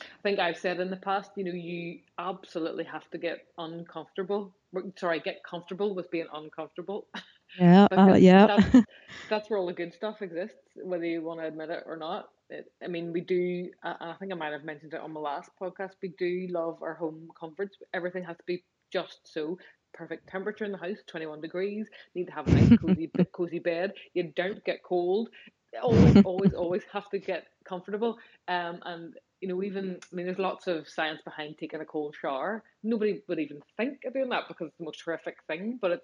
I 0.00 0.22
think 0.22 0.38
i've 0.38 0.58
said 0.58 0.80
in 0.80 0.90
the 0.90 0.96
past 0.96 1.30
you 1.36 1.44
know 1.44 1.52
you 1.52 2.00
absolutely 2.18 2.84
have 2.84 3.08
to 3.10 3.18
get 3.18 3.46
uncomfortable 3.56 4.52
sorry 4.96 5.20
get 5.20 5.42
comfortable 5.48 5.94
with 5.94 6.10
being 6.10 6.26
uncomfortable. 6.32 7.06
Yeah 7.58 7.86
uh, 7.92 8.14
yeah. 8.14 8.46
that's, 8.46 8.86
that's, 9.30 9.50
where 9.50 9.58
all 9.58 9.66
the 9.66 9.72
good 9.72 9.94
stuff 9.94 10.20
exists 10.20 10.56
whether 10.82 11.04
you 11.04 11.22
want 11.22 11.40
to 11.40 11.46
admit 11.46 11.70
it 11.70 11.84
or 11.86 11.96
not. 11.96 12.28
It, 12.50 12.72
i 12.82 12.88
mean 12.88 13.12
we 13.12 13.20
do 13.20 13.68
i 13.82 14.14
think 14.18 14.32
i 14.32 14.34
might 14.34 14.52
have 14.52 14.64
mentioned 14.64 14.94
it 14.94 15.00
on 15.00 15.12
my 15.12 15.20
last 15.20 15.50
podcast 15.60 15.92
we 16.02 16.14
do 16.18 16.46
love 16.50 16.82
our 16.82 16.94
home 16.94 17.28
comforts. 17.38 17.76
Everything 17.92 18.24
has 18.24 18.36
to 18.38 18.44
be 18.46 18.64
just 18.92 19.20
so 19.24 19.58
perfect 19.98 20.28
temperature 20.28 20.64
in 20.64 20.72
the 20.72 20.78
house, 20.78 20.98
21 21.08 21.40
degrees. 21.40 21.86
Need 22.14 22.26
to 22.26 22.32
have 22.32 22.46
a 22.46 22.52
nice 22.52 22.78
cozy, 22.78 23.10
cozy 23.32 23.58
bed. 23.58 23.92
You 24.14 24.32
don't 24.36 24.64
get 24.64 24.82
cold. 24.82 25.28
Always, 25.82 26.22
always, 26.24 26.54
always 26.54 26.82
have 26.92 27.10
to 27.10 27.18
get 27.18 27.48
comfortable. 27.64 28.18
Um, 28.46 28.80
and 28.84 29.14
you 29.40 29.48
know, 29.48 29.62
even 29.62 29.98
I 30.10 30.16
mean, 30.16 30.26
there's 30.26 30.38
lots 30.38 30.66
of 30.66 30.88
science 30.88 31.20
behind 31.24 31.56
taking 31.58 31.80
a 31.80 31.84
cold 31.84 32.14
shower. 32.20 32.62
Nobody 32.82 33.20
would 33.28 33.40
even 33.40 33.60
think 33.76 34.04
of 34.06 34.14
doing 34.14 34.30
that 34.30 34.48
because 34.48 34.68
it's 34.68 34.78
the 34.78 34.84
most 34.84 35.02
horrific 35.04 35.36
thing, 35.46 35.78
but 35.80 36.00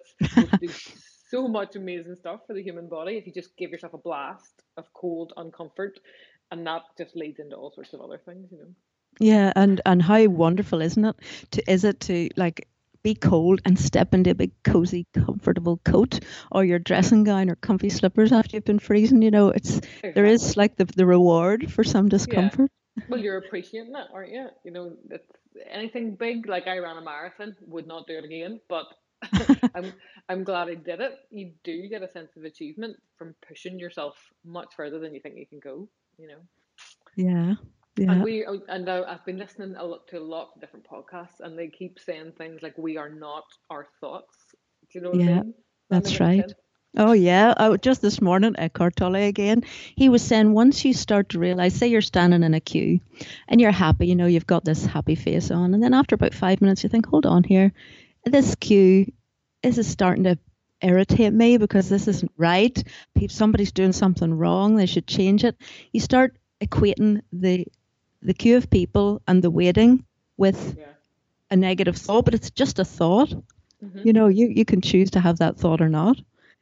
it's 0.61 1.15
so 1.29 1.47
much 1.47 1.75
amazing 1.75 2.17
stuff 2.19 2.41
for 2.45 2.53
the 2.53 2.61
human 2.61 2.87
body 2.87 3.17
if 3.17 3.25
you 3.25 3.33
just 3.33 3.55
give 3.57 3.71
yourself 3.71 3.93
a 3.93 3.97
blast 3.97 4.61
of 4.77 4.85
cold 4.93 5.33
uncomfort, 5.37 5.97
and 6.51 6.67
that 6.67 6.83
just 6.97 7.15
leads 7.15 7.39
into 7.39 7.55
all 7.55 7.71
sorts 7.71 7.93
of 7.93 8.01
other 8.01 8.21
things, 8.25 8.47
you 8.51 8.57
know. 8.57 8.73
Yeah, 9.19 9.53
and 9.55 9.79
and 9.85 10.01
how 10.01 10.25
wonderful, 10.25 10.81
isn't 10.81 11.05
it? 11.05 11.15
To 11.51 11.71
is 11.71 11.83
it 11.85 12.01
to 12.01 12.29
like 12.35 12.67
be 13.05 13.13
cold 13.13 13.61
and 13.65 13.79
step 13.79 14.15
into 14.15 14.31
a 14.31 14.35
big 14.35 14.51
cozy 14.63 15.05
comfortable 15.13 15.77
coat 15.85 16.19
or 16.51 16.65
your 16.65 16.79
dressing 16.79 17.23
gown 17.23 17.51
or 17.51 17.55
comfy 17.55 17.89
slippers 17.89 18.31
after 18.31 18.57
you've 18.57 18.65
been 18.65 18.79
freezing 18.79 19.21
you 19.21 19.29
know 19.29 19.49
it's 19.49 19.77
exactly. 19.77 20.11
there 20.13 20.25
is 20.25 20.57
like 20.57 20.75
the, 20.75 20.85
the 20.85 21.05
reward 21.05 21.71
for 21.71 21.83
some 21.83 22.09
discomfort 22.09 22.71
yeah. 22.97 23.03
well 23.07 23.19
you're 23.19 23.37
appreciating 23.37 23.91
that 23.91 24.07
aren't 24.11 24.31
you 24.31 24.47
you 24.63 24.71
know 24.71 24.93
it's 25.11 25.31
anything 25.69 26.15
big 26.15 26.47
like 26.47 26.67
i 26.67 26.79
ran 26.79 26.97
a 26.97 27.01
marathon 27.01 27.55
would 27.67 27.85
not 27.85 28.07
do 28.07 28.17
it 28.17 28.25
again 28.25 28.59
but 28.67 28.87
I'm 29.75 29.93
I'm 30.29 30.43
glad 30.43 30.67
I 30.67 30.75
did 30.75 30.99
it. 30.99 31.13
You 31.31 31.53
do 31.63 31.87
get 31.87 32.03
a 32.03 32.11
sense 32.11 32.35
of 32.35 32.43
achievement 32.43 32.97
from 33.17 33.33
pushing 33.47 33.79
yourself 33.79 34.17
much 34.43 34.75
further 34.75 34.99
than 34.99 35.15
you 35.15 35.21
think 35.21 35.35
you 35.37 35.47
can 35.47 35.59
go. 35.59 35.87
You 36.19 36.27
know. 36.27 36.41
Yeah, 37.15 37.55
yeah. 37.97 38.11
And 38.11 38.23
we 38.23 38.45
oh, 38.45 38.61
and 38.67 38.89
I've 38.89 39.25
been 39.25 39.37
listening 39.37 39.75
a 39.77 39.83
lot 39.83 40.07
to 40.09 40.19
a 40.19 40.19
lot 40.19 40.51
of 40.55 40.61
different 40.61 40.85
podcasts, 40.85 41.39
and 41.39 41.57
they 41.57 41.67
keep 41.67 41.99
saying 41.99 42.33
things 42.37 42.61
like 42.61 42.77
"we 42.77 42.97
are 42.97 43.09
not 43.09 43.45
our 43.69 43.87
thoughts." 43.99 44.35
Do 44.91 44.99
you 44.99 45.01
know 45.01 45.11
what 45.11 45.19
yeah, 45.19 45.39
I 45.39 45.43
mean? 45.43 45.53
that's 45.89 46.19
right. 46.19 46.41
Sense? 46.41 46.53
Oh 46.97 47.11
yeah. 47.11 47.53
Oh, 47.57 47.75
just 47.77 48.01
this 48.01 48.21
morning, 48.21 48.55
Eckhart 48.57 48.95
Tolle 48.95 49.15
again. 49.15 49.63
He 49.95 50.09
was 50.09 50.21
saying 50.21 50.53
once 50.53 50.85
you 50.85 50.93
start 50.93 51.29
to 51.29 51.39
realize, 51.39 51.75
say 51.75 51.87
you're 51.87 52.01
standing 52.01 52.43
in 52.43 52.53
a 52.53 52.59
queue, 52.59 52.99
and 53.47 53.59
you're 53.59 53.71
happy, 53.71 54.07
you 54.07 54.15
know, 54.15 54.27
you've 54.27 54.47
got 54.47 54.63
this 54.63 54.85
happy 54.85 55.15
face 55.15 55.51
on, 55.51 55.73
and 55.73 55.83
then 55.83 55.93
after 55.93 56.15
about 56.15 56.33
five 56.33 56.61
minutes, 56.61 56.83
you 56.83 56.89
think, 56.89 57.05
hold 57.05 57.25
on 57.25 57.43
here, 57.43 57.73
this 58.25 58.55
queue 58.55 59.11
is 59.63 59.85
starting 59.87 60.23
to 60.25 60.37
irritate 60.81 61.33
me 61.33 61.57
because 61.57 61.89
this 61.89 62.07
isn't 62.07 62.31
right. 62.37 62.83
If 63.15 63.31
Somebody's 63.31 63.71
doing 63.71 63.93
something 63.93 64.33
wrong. 64.33 64.75
They 64.75 64.85
should 64.85 65.07
change 65.07 65.43
it. 65.43 65.55
You 65.91 65.99
start 65.99 66.37
equating 66.63 67.21
the 67.31 67.65
the 68.25 68.33
queue 68.33 68.57
of 68.57 68.69
people 68.69 69.21
and 69.27 69.43
the 69.43 69.51
waiting 69.51 70.03
with 70.37 70.75
yeah. 70.77 70.85
a 71.51 71.55
negative 71.55 71.95
thought, 71.95 72.25
but 72.25 72.33
it's 72.33 72.49
just 72.51 72.79
a 72.79 72.85
thought. 72.85 73.29
Mm-hmm. 73.83 74.01
You 74.03 74.13
know, 74.13 74.27
you, 74.27 74.47
you 74.47 74.65
can 74.65 74.81
choose 74.81 75.11
to 75.11 75.19
have 75.19 75.37
that 75.39 75.57
thought 75.57 75.81
or 75.81 75.89
not. 75.89 76.17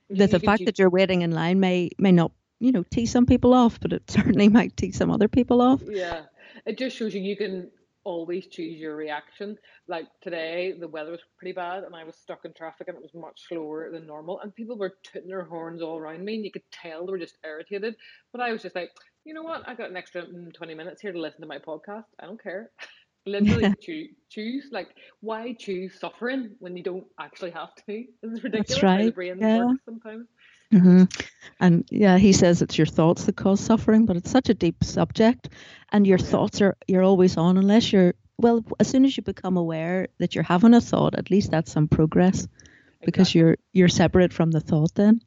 The, 0.09 0.27
the 0.27 0.39
fact 0.39 0.65
that 0.65 0.77
you're 0.77 0.89
waiting 0.89 1.21
in 1.21 1.31
line 1.31 1.59
may 1.59 1.89
may 1.97 2.11
not, 2.11 2.31
you 2.59 2.71
know, 2.71 2.83
tee 2.83 3.05
some 3.05 3.25
people 3.25 3.53
off, 3.53 3.79
but 3.79 3.93
it 3.93 4.03
certainly 4.11 4.49
might 4.49 4.77
tee 4.77 4.91
some 4.91 5.09
other 5.09 5.27
people 5.27 5.61
off. 5.61 5.81
Yeah, 5.85 6.23
it 6.65 6.77
just 6.77 6.95
shows 6.95 7.15
you 7.15 7.21
you 7.21 7.37
can 7.37 7.71
always 8.03 8.47
choose 8.47 8.79
your 8.79 8.95
reaction. 8.95 9.57
Like 9.87 10.07
today, 10.21 10.73
the 10.77 10.87
weather 10.87 11.11
was 11.11 11.21
pretty 11.37 11.53
bad, 11.53 11.83
and 11.83 11.95
I 11.95 12.03
was 12.03 12.15
stuck 12.15 12.45
in 12.45 12.53
traffic, 12.53 12.89
and 12.89 12.97
it 12.97 13.01
was 13.01 13.13
much 13.13 13.47
slower 13.47 13.89
than 13.91 14.05
normal. 14.05 14.39
And 14.39 14.53
people 14.53 14.77
were 14.77 14.97
tooting 15.03 15.29
their 15.29 15.43
horns 15.43 15.81
all 15.81 15.97
around 15.97 16.23
me, 16.23 16.35
and 16.35 16.45
you 16.45 16.51
could 16.51 16.69
tell 16.71 17.05
they 17.05 17.11
were 17.11 17.17
just 17.17 17.37
irritated. 17.43 17.95
But 18.31 18.41
I 18.41 18.51
was 18.51 18.61
just 18.61 18.75
like, 18.75 18.91
you 19.25 19.33
know 19.33 19.43
what? 19.43 19.67
I 19.67 19.75
got 19.75 19.89
an 19.89 19.97
extra 19.97 20.23
mm, 20.23 20.53
twenty 20.53 20.73
minutes 20.73 21.01
here 21.01 21.11
to 21.11 21.19
listen 21.19 21.41
to 21.41 21.47
my 21.47 21.59
podcast. 21.59 22.05
I 22.19 22.25
don't 22.25 22.41
care. 22.41 22.71
Literally 23.25 23.73
choose, 23.81 24.09
choose. 24.29 24.65
Like, 24.71 24.89
why 25.21 25.53
choose 25.53 25.97
suffering 25.99 26.51
when 26.59 26.75
you 26.75 26.83
don't 26.83 27.05
actually 27.19 27.51
have 27.51 27.73
to? 27.87 28.05
It's 28.23 28.43
ridiculous. 28.43 28.67
That's 28.67 28.83
right. 28.83 28.99
How 28.99 29.05
the 29.05 29.11
brain 29.11 29.37
yeah. 29.39 29.65
works 29.65 29.85
sometimes. 29.85 30.27
Mm-hmm. 30.73 31.03
And 31.59 31.87
yeah, 31.91 32.17
he 32.17 32.33
says 32.33 32.61
it's 32.61 32.77
your 32.77 32.87
thoughts 32.87 33.25
that 33.25 33.35
cause 33.35 33.59
suffering, 33.59 34.05
but 34.05 34.17
it's 34.17 34.31
such 34.31 34.49
a 34.49 34.53
deep 34.53 34.83
subject, 34.83 35.49
and 35.91 36.07
your 36.07 36.17
thoughts 36.17 36.61
are 36.61 36.75
you're 36.87 37.03
always 37.03 37.37
on 37.37 37.57
unless 37.57 37.93
you're 37.93 38.15
well. 38.37 38.65
As 38.79 38.87
soon 38.87 39.05
as 39.05 39.15
you 39.15 39.23
become 39.23 39.55
aware 39.55 40.07
that 40.17 40.33
you're 40.33 40.43
having 40.43 40.73
a 40.73 40.81
thought, 40.81 41.15
at 41.15 41.29
least 41.29 41.51
that's 41.51 41.71
some 41.71 41.87
progress, 41.87 42.47
because 43.05 43.27
exactly. 43.27 43.39
you're 43.39 43.57
you're 43.71 43.87
separate 43.87 44.33
from 44.33 44.51
the 44.51 44.59
thought. 44.59 44.95
Then 44.95 45.21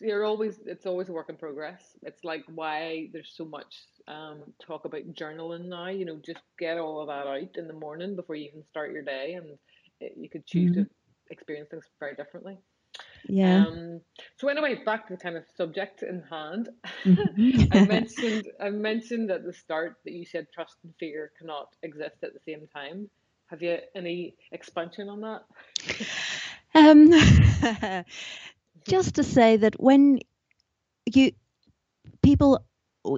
you're 0.00 0.24
always 0.24 0.58
it's 0.64 0.86
always 0.86 1.08
a 1.08 1.12
work 1.12 1.28
in 1.28 1.36
progress. 1.36 1.82
It's 2.02 2.24
like 2.24 2.44
why 2.46 3.08
there's 3.12 3.32
so 3.34 3.44
much 3.44 3.74
um, 4.08 4.42
talk 4.64 4.84
about 4.84 5.14
journaling 5.14 5.66
now. 5.66 5.88
You 5.88 6.04
know, 6.04 6.20
just 6.24 6.40
get 6.58 6.78
all 6.78 7.00
of 7.00 7.08
that 7.08 7.26
out 7.26 7.56
in 7.56 7.68
the 7.68 7.74
morning 7.74 8.16
before 8.16 8.36
you 8.36 8.48
even 8.48 8.64
start 8.64 8.92
your 8.92 9.02
day, 9.02 9.34
and 9.34 9.58
it, 10.00 10.14
you 10.16 10.28
could 10.28 10.46
choose 10.46 10.72
mm-hmm. 10.72 10.82
to 10.82 10.90
experience 11.30 11.68
things 11.70 11.84
very 11.98 12.14
differently. 12.14 12.58
Yeah. 13.28 13.66
Um, 13.66 14.00
so 14.38 14.48
anyway, 14.48 14.82
back 14.84 15.06
to 15.08 15.14
the 15.14 15.20
kind 15.20 15.36
of 15.36 15.44
subject 15.56 16.02
in 16.02 16.22
hand. 16.30 16.70
Mm-hmm. 17.04 17.72
I 17.72 17.84
mentioned 17.86 18.46
I 18.60 18.70
mentioned 18.70 19.30
at 19.30 19.44
the 19.44 19.52
start 19.52 19.96
that 20.04 20.12
you 20.12 20.24
said 20.24 20.46
trust 20.52 20.76
and 20.84 20.94
fear 20.98 21.32
cannot 21.38 21.68
exist 21.82 22.16
at 22.22 22.32
the 22.32 22.40
same 22.40 22.66
time. 22.74 23.08
Have 23.48 23.62
you 23.62 23.78
any 23.96 24.36
expansion 24.52 25.08
on 25.08 25.20
that? 25.22 25.44
Um, 26.74 27.10
just 28.88 29.16
to 29.16 29.24
say 29.24 29.56
that 29.56 29.80
when 29.80 30.20
you 31.06 31.32
people 32.22 32.64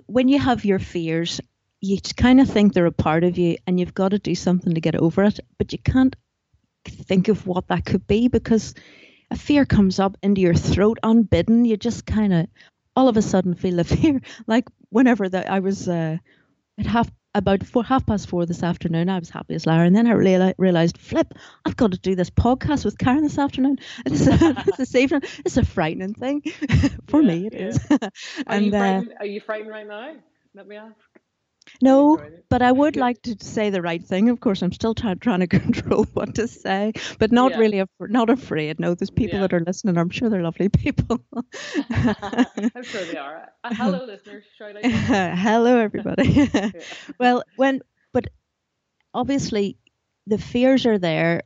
when 0.06 0.28
you 0.28 0.38
have 0.38 0.64
your 0.64 0.78
fears, 0.78 1.40
you 1.80 1.98
kind 2.16 2.40
of 2.40 2.48
think 2.48 2.72
they're 2.72 2.86
a 2.86 2.92
part 2.92 3.24
of 3.24 3.38
you, 3.38 3.56
and 3.66 3.78
you've 3.78 3.94
got 3.94 4.10
to 4.10 4.18
do 4.18 4.34
something 4.34 4.74
to 4.74 4.80
get 4.80 4.94
over 4.94 5.24
it, 5.24 5.40
but 5.58 5.72
you 5.72 5.78
can't 5.78 6.14
think 6.84 7.28
of 7.28 7.46
what 7.46 7.68
that 7.68 7.84
could 7.84 8.06
be 8.06 8.28
because 8.28 8.74
a 9.30 9.36
fear 9.36 9.64
comes 9.64 9.98
up 9.98 10.16
into 10.22 10.40
your 10.40 10.54
throat 10.54 10.98
unbidden. 11.02 11.64
You 11.64 11.76
just 11.76 12.06
kind 12.06 12.32
of 12.32 12.46
all 12.94 13.08
of 13.08 13.16
a 13.16 13.22
sudden 13.22 13.54
feel 13.54 13.80
a 13.80 13.84
fear. 13.92 14.20
Like 14.46 14.68
whenever 14.90 15.28
that 15.28 15.50
I 15.50 15.60
was 15.60 15.88
uh, 15.88 16.18
at 16.78 16.86
half 16.86 17.10
about 17.34 17.64
four 17.64 17.84
half 17.84 18.06
past 18.06 18.28
four 18.28 18.46
this 18.46 18.62
afternoon, 18.62 19.08
I 19.08 19.18
was 19.18 19.30
happy 19.30 19.54
as 19.54 19.66
Lara, 19.66 19.86
and 19.86 19.96
then 19.96 20.06
I 20.06 20.12
realized, 20.12 20.54
realized, 20.58 20.98
flip, 20.98 21.34
I've 21.64 21.76
got 21.76 21.92
to 21.92 21.98
do 21.98 22.14
this 22.14 22.30
podcast 22.30 22.84
with 22.84 22.98
Karen 22.98 23.22
this 23.22 23.38
afternoon. 23.38 23.78
It's, 24.06 24.26
it's 24.26 24.76
this 24.76 24.94
evening. 24.94 25.22
It's 25.44 25.56
a 25.56 25.64
frightening 25.64 26.14
thing 26.14 26.42
for 27.06 27.20
yeah, 27.22 27.28
me. 27.28 27.46
It 27.46 27.54
yeah. 27.54 27.66
is. 27.68 27.78
and, 27.90 28.00
are, 28.46 28.58
you 28.60 28.74
uh, 28.74 29.02
are 29.20 29.26
you 29.26 29.40
frightened 29.40 29.70
right 29.70 29.86
now? 29.86 30.14
Let 30.54 30.66
me 30.66 30.76
ask. 30.76 31.21
No, 31.80 32.20
but 32.48 32.62
I 32.62 32.72
would 32.72 32.96
like 32.96 33.22
to 33.22 33.36
say 33.40 33.70
the 33.70 33.82
right 33.82 34.02
thing. 34.02 34.28
Of 34.28 34.40
course, 34.40 34.62
I'm 34.62 34.72
still 34.72 34.94
trying 34.94 35.40
to 35.40 35.46
control 35.58 36.04
what 36.12 36.34
to 36.36 36.48
say, 36.48 36.92
but 37.18 37.32
not 37.32 37.52
yeah. 37.52 37.58
really, 37.58 37.78
af- 37.78 37.88
not 38.00 38.30
afraid. 38.30 38.78
No, 38.80 38.94
there's 38.94 39.10
people 39.10 39.36
yeah. 39.36 39.46
that 39.46 39.54
are 39.54 39.60
listening. 39.60 39.98
I'm 39.98 40.10
sure 40.10 40.28
they're 40.28 40.42
lovely 40.42 40.68
people. 40.68 41.20
I'm 41.90 42.82
sure 42.82 43.04
they 43.04 43.16
are. 43.16 43.48
Uh, 43.64 43.74
hello, 43.74 44.04
listeners. 44.06 44.44
Hello, 44.82 45.78
everybody. 45.78 46.50
well, 47.18 47.42
when, 47.56 47.80
but 48.12 48.26
obviously, 49.14 49.76
the 50.26 50.38
fears 50.38 50.86
are 50.86 50.98
there. 50.98 51.42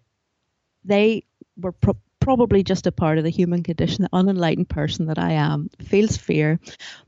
They 0.85 1.25
were 1.57 1.73
pro- 1.73 1.97
probably 2.21 2.63
just 2.63 2.87
a 2.87 2.93
part 2.93 3.19
of 3.19 3.25
the 3.25 3.31
human 3.31 3.63
condition. 3.63 4.03
The 4.03 4.17
unenlightened 4.17 4.69
person 4.69 5.07
that 5.07 5.19
I 5.19 5.33
am 5.33 5.71
feels 5.81 6.17
fear, 6.17 6.59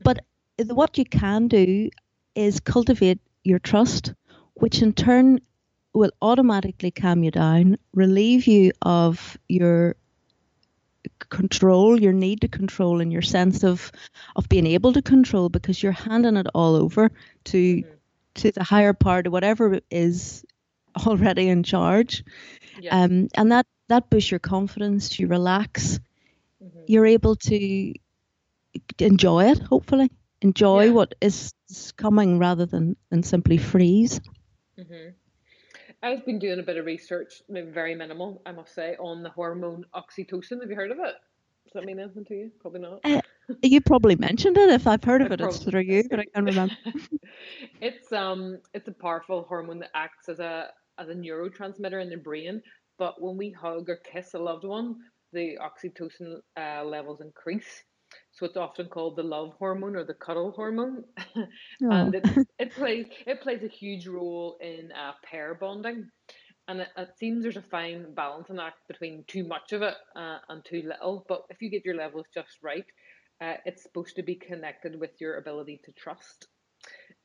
but 0.03 0.19
what 0.67 0.97
you 0.97 1.05
can 1.05 1.47
do 1.47 1.89
is 2.35 2.59
cultivate 2.59 3.19
your 3.43 3.59
trust, 3.59 4.13
which 4.55 4.81
in 4.81 4.93
turn 4.93 5.39
will 5.93 6.11
automatically 6.21 6.91
calm 6.91 7.23
you 7.23 7.31
down, 7.31 7.77
relieve 7.93 8.47
you 8.47 8.71
of 8.81 9.37
your 9.47 9.95
control, 11.29 11.99
your 11.99 12.13
need 12.13 12.41
to 12.41 12.47
control, 12.47 13.01
and 13.01 13.11
your 13.11 13.21
sense 13.21 13.63
of 13.63 13.91
of 14.35 14.47
being 14.49 14.67
able 14.67 14.93
to 14.93 15.01
control 15.01 15.49
because 15.49 15.81
you're 15.81 15.91
handing 15.91 16.37
it 16.37 16.47
all 16.53 16.75
over 16.75 17.11
to 17.45 17.83
to 18.35 18.51
the 18.51 18.63
higher 18.63 18.93
part 18.93 19.27
or 19.27 19.31
whatever 19.31 19.79
is 19.89 20.45
already 21.05 21.49
in 21.49 21.63
charge. 21.63 22.23
Yes. 22.79 22.93
Um, 22.93 23.27
and 23.35 23.51
that 23.51 23.65
that 23.87 24.09
boosts 24.09 24.31
your 24.31 24.39
confidence. 24.39 25.19
You 25.19 25.27
relax. 25.27 25.99
Mm-hmm. 26.63 26.79
You're 26.87 27.05
able 27.05 27.35
to 27.35 27.93
enjoy 28.99 29.51
it. 29.51 29.59
Hopefully, 29.59 30.11
enjoy 30.41 30.85
yeah. 30.85 30.91
what 30.91 31.15
is 31.21 31.53
coming 31.97 32.39
rather 32.39 32.65
than, 32.65 32.95
than 33.09 33.23
simply 33.23 33.57
freeze. 33.57 34.19
Mm-hmm. 34.77 35.09
I've 36.01 36.25
been 36.25 36.39
doing 36.39 36.59
a 36.59 36.63
bit 36.63 36.77
of 36.77 36.85
research, 36.85 37.41
very 37.49 37.93
minimal, 37.93 38.41
I 38.45 38.53
must 38.53 38.73
say, 38.73 38.95
on 38.99 39.21
the 39.21 39.29
hormone 39.29 39.85
oxytocin. 39.93 40.61
Have 40.61 40.69
you 40.69 40.75
heard 40.75 40.91
of 40.91 40.99
it? 40.99 41.15
Does 41.65 41.73
that 41.73 41.83
mean 41.83 41.99
anything 41.99 42.25
to 42.25 42.33
you? 42.33 42.51
Probably 42.61 42.79
not. 42.79 43.01
Uh, 43.03 43.21
you 43.61 43.81
probably 43.81 44.15
mentioned 44.15 44.57
it. 44.57 44.69
If 44.69 44.87
I've 44.87 45.03
heard 45.03 45.21
of 45.21 45.31
it, 45.31 45.41
it's 45.41 45.59
through 45.59 45.81
you, 45.81 46.03
but 46.09 46.19
I 46.19 46.25
can't 46.25 46.45
remember. 46.45 46.75
it's 47.81 48.11
um, 48.11 48.59
it's 48.73 48.87
a 48.87 48.91
powerful 48.91 49.45
hormone 49.47 49.79
that 49.79 49.91
acts 49.93 50.29
as 50.29 50.39
a 50.39 50.69
as 50.97 51.09
a 51.09 51.13
neurotransmitter 51.13 52.01
in 52.01 52.09
the 52.09 52.17
brain. 52.17 52.61
But 52.97 53.21
when 53.21 53.37
we 53.37 53.51
hug 53.51 53.89
or 53.89 53.97
kiss 53.97 54.33
a 54.33 54.39
loved 54.39 54.63
one, 54.63 54.95
the 55.31 55.57
oxytocin 55.61 56.37
uh, 56.57 56.83
levels 56.83 57.21
increase. 57.21 57.83
So 58.31 58.45
it's 58.45 58.57
often 58.57 58.87
called 58.87 59.15
the 59.15 59.23
love 59.23 59.53
hormone 59.59 59.95
or 59.95 60.03
the 60.03 60.13
cuddle 60.13 60.51
hormone, 60.51 61.03
oh. 61.35 61.45
and 61.81 62.15
it, 62.15 62.25
it 62.59 62.71
plays 62.73 63.07
it 63.25 63.41
plays 63.41 63.63
a 63.63 63.67
huge 63.67 64.07
role 64.07 64.57
in 64.61 64.91
uh, 64.91 65.13
pair 65.23 65.55
bonding. 65.55 66.09
And 66.67 66.81
it, 66.81 66.89
it, 66.95 67.09
seems 67.17 67.41
there's 67.41 67.57
a 67.57 67.63
fine 67.63 68.13
balancing 68.13 68.59
act 68.59 68.87
between 68.87 69.23
too 69.27 69.43
much 69.43 69.71
of 69.71 69.81
it 69.81 69.95
uh, 70.15 70.37
and 70.49 70.63
too 70.63 70.83
little. 70.85 71.25
But 71.27 71.41
if 71.49 71.61
you 71.61 71.69
get 71.71 71.83
your 71.83 71.95
levels 71.95 72.27
just 72.31 72.59
right, 72.61 72.85
uh, 73.41 73.55
it's 73.65 73.81
supposed 73.81 74.15
to 74.17 74.23
be 74.23 74.35
connected 74.35 74.99
with 74.99 75.19
your 75.19 75.37
ability 75.37 75.81
to 75.85 75.91
trust. 75.93 76.47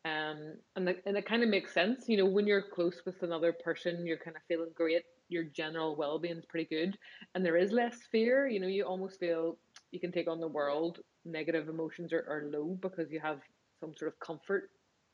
Um, 0.04 0.56
and, 0.76 0.86
the, 0.86 0.96
and 1.06 1.16
it 1.16 1.26
kind 1.26 1.42
of 1.42 1.48
makes 1.48 1.72
sense. 1.72 2.04
You 2.08 2.18
know, 2.18 2.26
when 2.26 2.46
you're 2.46 2.62
close 2.62 3.02
with 3.04 3.22
another 3.22 3.52
person, 3.52 4.06
you're 4.06 4.18
kind 4.18 4.36
of 4.36 4.42
feeling 4.48 4.70
great. 4.74 5.02
Your 5.28 5.44
general 5.44 5.96
well 5.96 6.18
being 6.18 6.36
is 6.36 6.44
pretty 6.46 6.68
good. 6.68 6.96
And 7.34 7.44
there 7.44 7.56
is 7.56 7.72
less 7.72 7.98
fear. 8.12 8.46
You 8.46 8.60
know, 8.60 8.66
you 8.66 8.84
almost 8.84 9.18
feel 9.18 9.58
you 9.94 10.00
can 10.00 10.12
take 10.12 10.28
on 10.28 10.40
the 10.40 10.48
world, 10.48 10.98
negative 11.24 11.68
emotions 11.68 12.12
are, 12.12 12.26
are 12.28 12.50
low 12.50 12.76
because 12.80 13.10
you 13.10 13.20
have 13.20 13.38
some 13.80 13.94
sort 13.96 14.12
of 14.12 14.18
comfort. 14.20 14.70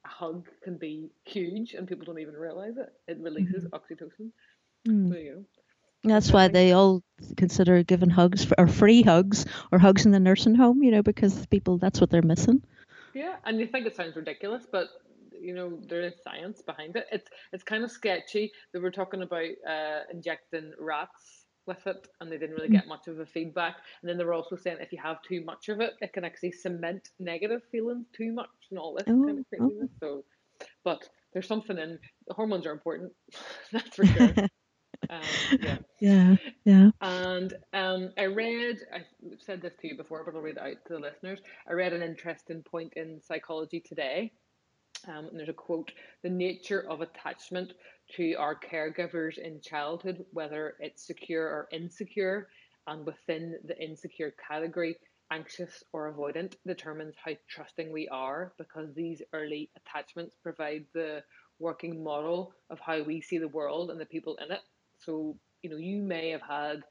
A 0.06 0.08
hug 0.08 0.48
can 0.64 0.78
be 0.78 1.10
huge 1.24 1.74
and 1.74 1.86
people 1.86 2.06
don't 2.06 2.18
even 2.18 2.34
realize 2.34 2.78
it. 2.78 2.90
It 3.06 3.18
releases 3.20 3.64
mm-hmm. 3.64 3.74
oxytocin. 3.74 4.30
Mm. 4.88 5.10
So, 5.10 5.18
you 5.18 5.34
know, 5.34 5.44
that's 6.02 6.32
why 6.32 6.48
they 6.48 6.72
all 6.72 7.02
consider 7.36 7.82
giving 7.82 8.08
hugs 8.08 8.44
for, 8.44 8.58
or 8.58 8.66
free 8.66 9.02
hugs 9.02 9.44
or 9.70 9.78
hugs 9.78 10.06
in 10.06 10.12
the 10.12 10.20
nursing 10.20 10.54
home, 10.54 10.82
you 10.82 10.90
know, 10.90 11.02
because 11.02 11.46
people 11.46 11.76
that's 11.76 12.00
what 12.00 12.08
they're 12.08 12.22
missing. 12.22 12.62
Yeah, 13.12 13.36
and 13.44 13.60
you 13.60 13.66
think 13.66 13.86
it 13.86 13.94
sounds 13.94 14.16
ridiculous, 14.16 14.66
but 14.70 14.88
you 15.38 15.54
know 15.54 15.78
there 15.88 16.00
is 16.02 16.14
science 16.22 16.62
behind 16.62 16.96
it. 16.96 17.06
It's 17.12 17.28
it's 17.52 17.64
kind 17.64 17.84
of 17.84 17.90
sketchy. 17.90 18.52
They 18.72 18.78
were 18.78 18.90
talking 18.90 19.22
about 19.22 19.48
uh, 19.68 20.00
injecting 20.10 20.72
rats 20.78 21.39
with 21.70 21.86
it 21.86 22.08
and 22.20 22.30
they 22.30 22.36
didn't 22.36 22.56
really 22.56 22.68
get 22.68 22.88
much 22.88 23.06
of 23.06 23.20
a 23.20 23.26
feedback. 23.26 23.76
And 24.02 24.08
then 24.08 24.18
they 24.18 24.24
were 24.24 24.34
also 24.34 24.56
saying 24.56 24.78
if 24.80 24.92
you 24.92 24.98
have 25.02 25.22
too 25.22 25.42
much 25.44 25.68
of 25.68 25.80
it, 25.80 25.94
it 26.00 26.12
can 26.12 26.24
actually 26.24 26.52
cement 26.52 27.10
negative 27.20 27.62
feelings 27.70 28.06
too 28.12 28.32
much 28.32 28.50
and 28.70 28.78
all 28.78 28.94
this 28.94 29.04
oh, 29.08 29.24
kind 29.24 29.38
of 29.38 29.48
craziness. 29.48 29.88
Oh. 30.02 30.24
So, 30.60 30.66
but 30.84 31.08
there's 31.32 31.46
something 31.46 31.78
in 31.78 31.98
the 32.26 32.34
hormones 32.34 32.66
are 32.66 32.72
important, 32.72 33.12
that's 33.72 33.94
for 33.94 34.04
sure. 34.04 34.34
um, 35.10 35.20
yeah. 35.60 35.78
Yeah. 36.00 36.36
Yeah. 36.64 36.90
And 37.00 37.54
um, 37.72 38.10
I 38.18 38.24
read, 38.24 38.78
I 38.92 39.02
said 39.38 39.62
this 39.62 39.74
to 39.80 39.88
you 39.88 39.96
before, 39.96 40.24
but 40.24 40.34
I'll 40.34 40.42
read 40.42 40.56
it 40.56 40.62
out 40.62 40.84
to 40.88 40.94
the 40.94 40.98
listeners. 40.98 41.38
I 41.68 41.72
read 41.74 41.92
an 41.92 42.02
interesting 42.02 42.62
point 42.62 42.94
in 42.96 43.20
Psychology 43.22 43.80
Today. 43.80 44.32
Um, 45.08 45.26
and 45.26 45.38
there's 45.38 45.48
a 45.48 45.54
quote 45.54 45.92
The 46.22 46.30
nature 46.30 46.84
of 46.88 47.00
attachment 47.00 47.72
to 48.16 48.34
our 48.34 48.58
caregivers 48.58 49.38
in 49.38 49.60
childhood, 49.60 50.24
whether 50.32 50.74
it's 50.80 51.06
secure 51.06 51.44
or 51.44 51.68
insecure, 51.72 52.48
and 52.86 53.06
within 53.06 53.58
the 53.64 53.78
insecure 53.82 54.34
category, 54.48 54.96
anxious 55.30 55.84
or 55.92 56.12
avoidant 56.12 56.54
determines 56.66 57.14
how 57.24 57.32
trusting 57.48 57.92
we 57.92 58.08
are 58.08 58.52
because 58.58 58.92
these 58.94 59.22
early 59.32 59.70
attachments 59.76 60.34
provide 60.42 60.84
the 60.92 61.22
working 61.58 62.02
model 62.02 62.52
of 62.70 62.80
how 62.80 63.02
we 63.02 63.20
see 63.20 63.38
the 63.38 63.48
world 63.48 63.90
and 63.90 64.00
the 64.00 64.06
people 64.06 64.36
in 64.44 64.50
it. 64.50 64.60
So, 64.98 65.36
you 65.62 65.70
know, 65.70 65.76
you 65.76 66.02
may 66.02 66.30
have 66.30 66.42
had 66.42 66.82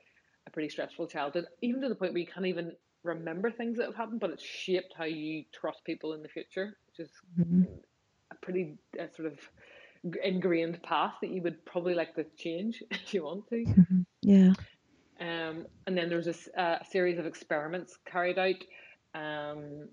a 0.47 0.51
pretty 0.51 0.69
stressful 0.69 1.07
childhood, 1.07 1.45
even 1.61 1.81
to 1.81 1.89
the 1.89 1.95
point 1.95 2.13
where 2.13 2.21
you 2.21 2.27
can't 2.27 2.45
even 2.45 2.71
remember 3.03 3.51
things 3.51 3.77
that 3.77 3.87
have 3.87 3.95
happened, 3.95 4.19
but 4.19 4.29
it's 4.29 4.43
shaped 4.43 4.93
how 4.97 5.05
you 5.05 5.43
trust 5.53 5.83
people 5.85 6.13
in 6.13 6.21
the 6.21 6.29
future, 6.29 6.77
which 6.87 7.05
is 7.05 7.11
mm-hmm. 7.39 7.63
A 8.31 8.35
pretty 8.41 8.77
uh, 8.99 9.07
sort 9.15 9.27
of 9.27 9.39
ingrained 10.23 10.81
path 10.83 11.15
that 11.21 11.29
you 11.29 11.41
would 11.41 11.63
probably 11.65 11.93
like 11.93 12.15
to 12.15 12.25
change 12.37 12.83
if 12.91 13.13
you 13.13 13.23
want 13.23 13.47
to. 13.49 13.65
Mm-hmm. 13.65 14.01
Yeah. 14.21 14.53
Um, 15.19 15.65
and 15.85 15.97
then 15.97 16.09
there's 16.09 16.27
a, 16.27 16.35
a, 16.61 16.85
series 16.89 17.19
of 17.19 17.25
experiments 17.25 17.97
carried 18.05 18.39
out. 18.39 18.55
Um, 19.13 19.89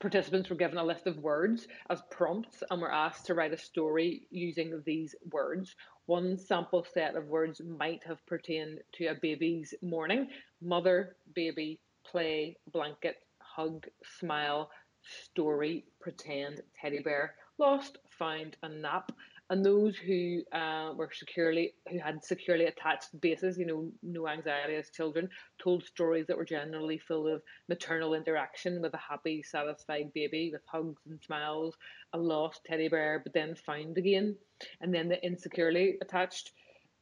participants 0.00 0.48
were 0.48 0.56
given 0.56 0.78
a 0.78 0.84
list 0.84 1.06
of 1.06 1.18
words 1.18 1.68
as 1.90 2.02
prompts 2.10 2.62
and 2.70 2.80
were 2.80 2.92
asked 2.92 3.26
to 3.26 3.34
write 3.34 3.52
a 3.52 3.58
story 3.58 4.26
using 4.30 4.82
these 4.86 5.14
words. 5.30 5.74
One 6.06 6.38
sample 6.38 6.86
set 6.94 7.16
of 7.16 7.26
words 7.26 7.60
might 7.60 8.02
have 8.06 8.24
pertained 8.26 8.78
to 8.94 9.06
a 9.06 9.14
baby's 9.14 9.74
morning 9.82 10.28
mother, 10.62 11.16
baby, 11.34 11.80
play, 12.04 12.56
blanket, 12.72 13.16
hug, 13.40 13.86
smile, 14.18 14.70
story, 15.24 15.84
pretend, 16.00 16.60
teddy 16.80 17.00
bear, 17.00 17.34
lost, 17.58 17.98
found, 18.18 18.56
and 18.62 18.82
nap 18.82 19.12
and 19.48 19.64
those 19.64 19.96
who 19.96 20.42
uh, 20.52 20.92
were 20.96 21.10
securely 21.12 21.74
who 21.88 21.98
had 21.98 22.24
securely 22.24 22.64
attached 22.64 23.18
bases, 23.20 23.56
you 23.58 23.66
know, 23.66 23.88
no 24.02 24.26
anxiety 24.26 24.74
as 24.74 24.90
children, 24.90 25.28
told 25.62 25.84
stories 25.84 26.26
that 26.26 26.36
were 26.36 26.44
generally 26.44 26.98
full 26.98 27.28
of 27.28 27.42
maternal 27.68 28.14
interaction 28.14 28.82
with 28.82 28.92
a 28.94 28.98
happy, 28.98 29.42
satisfied 29.42 30.12
baby 30.14 30.50
with 30.52 30.62
hugs 30.66 31.02
and 31.08 31.20
smiles, 31.22 31.76
a 32.12 32.18
lost 32.18 32.60
teddy 32.66 32.88
bear, 32.88 33.20
but 33.22 33.32
then 33.34 33.54
found 33.54 33.98
again, 33.98 34.36
and 34.80 34.92
then 34.92 35.08
the 35.08 35.24
insecurely 35.24 35.96
attached. 36.02 36.52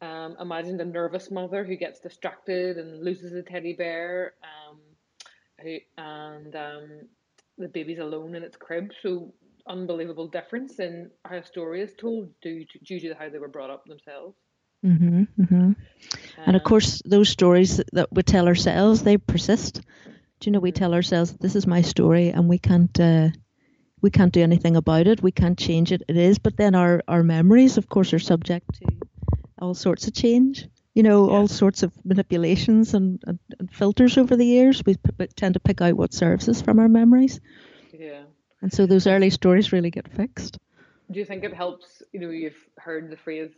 Um, 0.02 0.36
imagined 0.38 0.82
a 0.82 0.84
nervous 0.84 1.30
mother 1.30 1.64
who 1.64 1.76
gets 1.76 2.00
distracted 2.00 2.76
and 2.76 3.02
loses 3.02 3.32
a 3.32 3.42
teddy 3.42 3.72
bear, 3.72 4.34
um, 4.42 4.78
who, 5.62 5.78
and 5.96 6.54
um, 6.54 6.88
the 7.58 7.68
baby's 7.68 7.98
alone 7.98 8.34
in 8.34 8.42
its 8.42 8.56
crib. 8.56 8.90
So 9.02 9.32
unbelievable 9.66 10.28
difference 10.28 10.78
in 10.78 11.10
how 11.24 11.36
a 11.36 11.44
story 11.44 11.80
is 11.80 11.94
told 11.94 12.28
due 12.40 12.64
to, 12.64 12.78
due 12.80 13.00
to 13.00 13.14
how 13.14 13.28
they 13.28 13.38
were 13.38 13.48
brought 13.48 13.70
up 13.70 13.84
themselves. 13.86 14.36
Mm-hmm, 14.84 15.22
mm-hmm. 15.40 15.54
Um, 15.54 15.76
and 16.44 16.56
of 16.56 16.60
um, 16.60 16.64
course, 16.64 17.00
those 17.04 17.30
stories 17.30 17.80
that 17.92 18.12
we 18.12 18.22
tell 18.22 18.46
ourselves, 18.46 19.02
they 19.02 19.16
persist. 19.16 19.80
Do 20.40 20.50
you 20.50 20.52
know, 20.52 20.60
we 20.60 20.72
tell 20.72 20.92
ourselves, 20.92 21.32
this 21.32 21.56
is 21.56 21.66
my 21.66 21.80
story 21.80 22.28
and 22.28 22.48
we 22.48 22.58
can't, 22.58 22.98
uh, 23.00 23.28
we 24.02 24.10
can't 24.10 24.32
do 24.32 24.42
anything 24.42 24.76
about 24.76 25.06
it. 25.06 25.22
We 25.22 25.32
can't 25.32 25.58
change 25.58 25.90
it. 25.90 26.02
It 26.06 26.18
is. 26.18 26.38
But 26.38 26.58
then 26.58 26.74
our, 26.74 27.02
our 27.08 27.22
memories, 27.22 27.78
of 27.78 27.88
course, 27.88 28.12
are 28.12 28.18
subject 28.18 28.66
to 28.80 28.86
all 29.58 29.72
sorts 29.72 30.06
of 30.06 30.12
change. 30.12 30.68
You 30.94 31.02
know, 31.02 31.28
yeah. 31.28 31.36
all 31.36 31.48
sorts 31.48 31.82
of 31.82 31.92
manipulations 32.04 32.94
and, 32.94 33.20
and, 33.26 33.38
and 33.58 33.70
filters 33.70 34.16
over 34.16 34.36
the 34.36 34.46
years. 34.46 34.82
We 34.86 34.96
p- 34.96 35.26
tend 35.34 35.54
to 35.54 35.60
pick 35.60 35.80
out 35.80 35.96
what 35.96 36.14
serves 36.14 36.48
us 36.48 36.62
from 36.62 36.78
our 36.78 36.88
memories. 36.88 37.40
Yeah. 37.92 38.22
And 38.62 38.72
so 38.72 38.86
those 38.86 39.06
early 39.06 39.30
stories 39.30 39.72
really 39.72 39.90
get 39.90 40.08
fixed. 40.08 40.58
Do 41.10 41.18
you 41.18 41.24
think 41.24 41.44
it 41.44 41.52
helps? 41.52 42.02
You 42.12 42.20
know, 42.20 42.30
you've 42.30 42.56
heard 42.78 43.10
the 43.10 43.16
phrase 43.16 43.50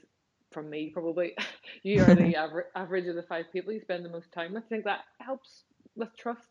from 0.51 0.71
me 0.71 0.91
probably. 0.91 1.37
you 1.83 2.03
are 2.03 2.15
the 2.15 2.35
aver- 2.45 2.71
average 2.75 3.07
of 3.07 3.15
the 3.15 3.23
five 3.23 3.47
people 3.53 3.73
you 3.73 3.81
spend 3.81 4.05
the 4.05 4.09
most 4.09 4.33
time 4.33 4.55
with. 4.55 4.65
I 4.65 4.69
think 4.69 4.85
that 4.85 5.05
helps 5.21 5.65
with 5.95 6.17
trust. 6.17 6.49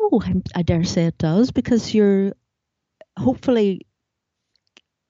Oh, 0.00 0.22
I, 0.24 0.34
I 0.56 0.62
dare 0.62 0.84
say 0.84 1.06
it 1.06 1.18
does 1.18 1.50
because 1.50 1.94
you're 1.94 2.32
hopefully 3.16 3.86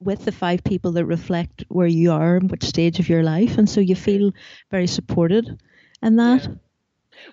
with 0.01 0.25
the 0.25 0.33
five 0.33 0.65
people 0.65 0.93
that 0.93 1.05
reflect 1.05 1.65
where 1.69 1.87
you 1.87 2.13
are 2.13 2.37
and 2.37 2.51
which 2.51 2.65
stage 2.65 2.99
of 2.99 3.09
your 3.09 3.23
life, 3.23 3.59
and 3.59 3.69
so 3.69 3.81
you 3.81 3.95
feel 3.95 4.33
very 4.71 4.87
supported 4.87 5.61
in 6.03 6.17
that. 6.17 6.45
Yeah. 6.45 6.55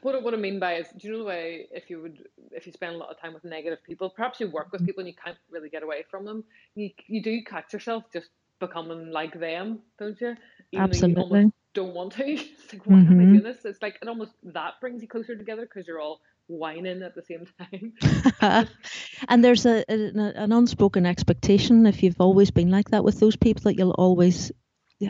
What 0.02 0.24
what 0.24 0.34
I 0.34 0.38
mean 0.38 0.60
by 0.60 0.76
is, 0.76 0.88
do 0.98 1.08
you 1.08 1.14
know 1.14 1.20
the 1.20 1.26
way 1.26 1.68
if 1.72 1.90
you 1.90 2.02
would 2.02 2.20
if 2.52 2.66
you 2.66 2.72
spend 2.72 2.96
a 2.96 2.98
lot 2.98 3.10
of 3.10 3.20
time 3.20 3.34
with 3.34 3.44
negative 3.44 3.84
people, 3.84 4.10
perhaps 4.10 4.40
you 4.40 4.50
work 4.50 4.72
with 4.72 4.82
mm-hmm. 4.82 4.88
people 4.88 5.02
and 5.02 5.08
you 5.08 5.16
can't 5.24 5.38
really 5.50 5.70
get 5.70 5.84
away 5.84 6.06
from 6.10 6.26
them. 6.26 6.44
You 6.76 6.92
you 7.08 7.22
do 7.22 7.44
catch 7.44 7.74
yourself 7.74 8.04
just 8.14 8.28
becoming 8.60 9.12
like 9.12 9.38
them, 9.40 9.80
don't 10.00 10.20
you? 10.22 10.36
Even 10.72 10.84
Absolutely. 10.84 11.42
You 11.42 11.54
don't 11.74 11.94
want 11.94 12.14
to. 12.14 12.24
It's 12.24 12.74
like 12.74 12.86
why 12.86 12.96
mm-hmm. 12.96 13.12
am 13.12 13.20
I 13.20 13.24
mm-hmm. 13.24 13.34
doing 13.34 13.44
this? 13.44 13.66
It's 13.66 13.82
like 13.82 13.98
it 14.02 14.08
almost 14.08 14.32
that 14.44 14.74
brings 14.80 15.02
you 15.02 15.08
closer 15.08 15.36
together 15.36 15.64
because 15.64 15.88
you're 15.88 16.00
all 16.00 16.22
whining 16.52 17.02
at 17.02 17.16
the 17.16 17.22
same 17.22 17.46
time. 17.60 17.94
and 19.30 19.44
there's 19.44 19.66
a, 19.66 19.84
a, 19.90 20.12
an 20.36 20.52
unspoken 20.52 21.06
expectation 21.06 21.86
if 21.86 22.04
you've 22.04 22.20
always 22.20 22.52
been 22.52 22.70
like 22.70 22.90
that 22.92 23.04
with 23.04 23.20
those 23.20 23.36
people 23.36 23.64
that 23.64 23.78
you'll 23.78 23.92
always 23.92 24.52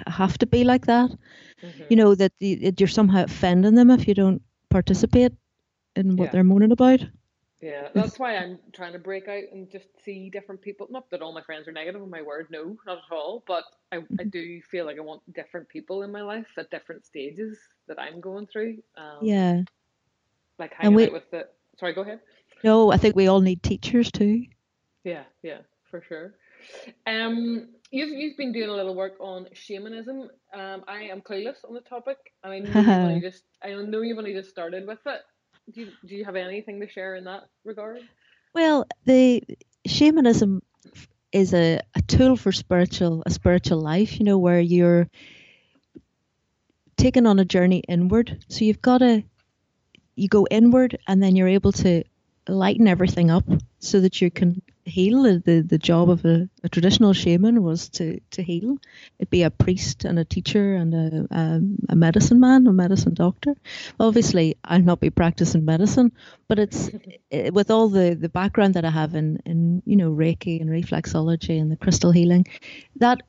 have 0.07 0.37
to 0.39 0.45
be 0.45 0.63
like 0.63 0.85
that. 0.85 1.11
Mm-hmm. 1.61 1.83
You 1.89 1.95
know 1.95 2.15
that 2.15 2.31
you're 2.39 2.87
somehow 2.87 3.23
offending 3.23 3.75
them 3.75 3.91
if 3.91 4.07
you 4.07 4.13
don't 4.13 4.41
participate 4.69 5.33
in 5.95 6.15
what 6.15 6.25
yeah. 6.25 6.31
they're 6.31 6.43
moaning 6.43 6.71
about. 6.71 7.01
Yeah, 7.61 7.89
that's 7.93 8.17
why 8.17 8.37
I'm 8.37 8.59
trying 8.73 8.93
to 8.93 8.99
break 8.99 9.27
out 9.27 9.43
and 9.51 9.69
just 9.69 9.87
see 10.03 10.29
different 10.29 10.61
people. 10.61 10.87
Not 10.89 11.09
that 11.11 11.21
all 11.21 11.33
my 11.33 11.43
friends 11.43 11.67
are 11.67 11.71
negative, 11.71 12.01
on 12.01 12.09
my 12.09 12.21
word, 12.21 12.47
no, 12.49 12.77
not 12.85 12.97
at 12.97 13.15
all. 13.15 13.43
But 13.47 13.63
I, 13.91 13.97
I 13.97 13.99
mm-hmm. 13.99 14.29
do 14.29 14.61
feel 14.61 14.85
like 14.85 14.97
I 14.97 15.01
want 15.01 15.21
different 15.33 15.69
people 15.69 16.03
in 16.03 16.11
my 16.11 16.21
life 16.21 16.47
at 16.57 16.71
different 16.71 17.05
stages 17.05 17.57
that 17.87 17.99
I'm 17.99 18.19
going 18.19 18.47
through. 18.47 18.77
Um, 18.97 19.19
yeah. 19.21 19.61
Like 20.61 20.75
hanging 20.75 20.95
we, 20.95 21.05
out 21.07 21.13
with 21.13 21.31
the. 21.31 21.47
Sorry, 21.79 21.93
go 21.93 22.01
ahead. 22.01 22.19
No, 22.63 22.91
I 22.91 22.97
think 22.97 23.15
we 23.15 23.25
all 23.25 23.41
need 23.41 23.63
teachers 23.63 24.11
too. 24.11 24.45
Yeah, 25.03 25.23
yeah, 25.41 25.61
for 25.89 26.03
sure. 26.07 26.35
Um, 27.07 27.69
you've 27.89 28.09
you've 28.09 28.37
been 28.37 28.53
doing 28.53 28.69
a 28.69 28.73
little 28.73 28.93
work 28.93 29.13
on 29.19 29.47
shamanism. 29.53 30.29
Um, 30.53 30.83
I 30.87 31.05
am 31.05 31.21
clueless 31.21 31.65
on 31.67 31.73
the 31.73 31.81
topic, 31.81 32.17
and 32.43 32.53
I 32.53 32.59
know 32.59 32.79
you've 32.79 32.87
only 32.87 33.21
just 33.29 33.43
I 33.63 33.73
know 33.73 34.01
you've 34.01 34.19
only 34.19 34.33
just 34.33 34.51
started 34.51 34.85
with 34.85 34.99
it. 35.07 35.21
Do 35.73 35.81
you, 35.81 35.87
do 36.05 36.15
you 36.15 36.25
have 36.25 36.35
anything 36.35 36.79
to 36.79 36.87
share 36.87 37.15
in 37.15 37.23
that 37.23 37.49
regard? 37.65 38.01
Well, 38.53 38.85
the 39.05 39.41
shamanism 39.87 40.61
is 41.31 41.55
a, 41.55 41.79
a 41.95 42.01
tool 42.03 42.35
for 42.35 42.51
spiritual 42.51 43.23
a 43.25 43.31
spiritual 43.31 43.81
life. 43.81 44.19
You 44.19 44.25
know, 44.25 44.37
where 44.37 44.59
you're 44.59 45.09
taken 46.97 47.25
on 47.25 47.39
a 47.39 47.45
journey 47.45 47.81
inward. 47.87 48.45
So 48.49 48.63
you've 48.63 48.83
got 48.83 48.99
to 48.99 49.23
you 50.15 50.27
go 50.27 50.47
inward, 50.49 50.97
and 51.07 51.21
then 51.21 51.35
you're 51.35 51.47
able 51.47 51.71
to 51.71 52.03
lighten 52.47 52.87
everything 52.87 53.29
up 53.29 53.45
so 53.79 53.99
that 54.01 54.21
you 54.21 54.31
can 54.31 54.61
heal. 54.83 55.23
The, 55.23 55.61
the 55.61 55.77
job 55.77 56.09
of 56.09 56.25
a, 56.25 56.49
a 56.63 56.69
traditional 56.69 57.13
shaman 57.13 57.63
was 57.63 57.89
to, 57.89 58.19
to 58.31 58.43
heal. 58.43 58.77
It'd 59.19 59.29
be 59.29 59.43
a 59.43 59.51
priest 59.51 60.05
and 60.05 60.19
a 60.19 60.25
teacher 60.25 60.75
and 60.75 60.93
a, 60.93 61.27
a, 61.31 61.61
a 61.89 61.95
medicine 61.95 62.39
man, 62.39 62.67
a 62.67 62.73
medicine 62.73 63.13
doctor. 63.13 63.55
Obviously, 63.99 64.57
I'll 64.63 64.81
not 64.81 64.99
be 64.99 65.09
practicing 65.09 65.65
medicine, 65.65 66.11
but 66.47 66.59
it's 66.59 66.89
it, 67.29 67.53
with 67.53 67.71
all 67.71 67.89
the, 67.89 68.15
the 68.15 68.29
background 68.29 68.73
that 68.73 68.85
I 68.85 68.91
have 68.91 69.15
in, 69.15 69.41
in, 69.45 69.81
you 69.85 69.95
know, 69.95 70.11
Reiki 70.11 70.61
and 70.61 70.69
reflexology 70.69 71.59
and 71.61 71.71
the 71.71 71.77
crystal 71.77 72.11
healing, 72.11 72.47
that 72.97 73.21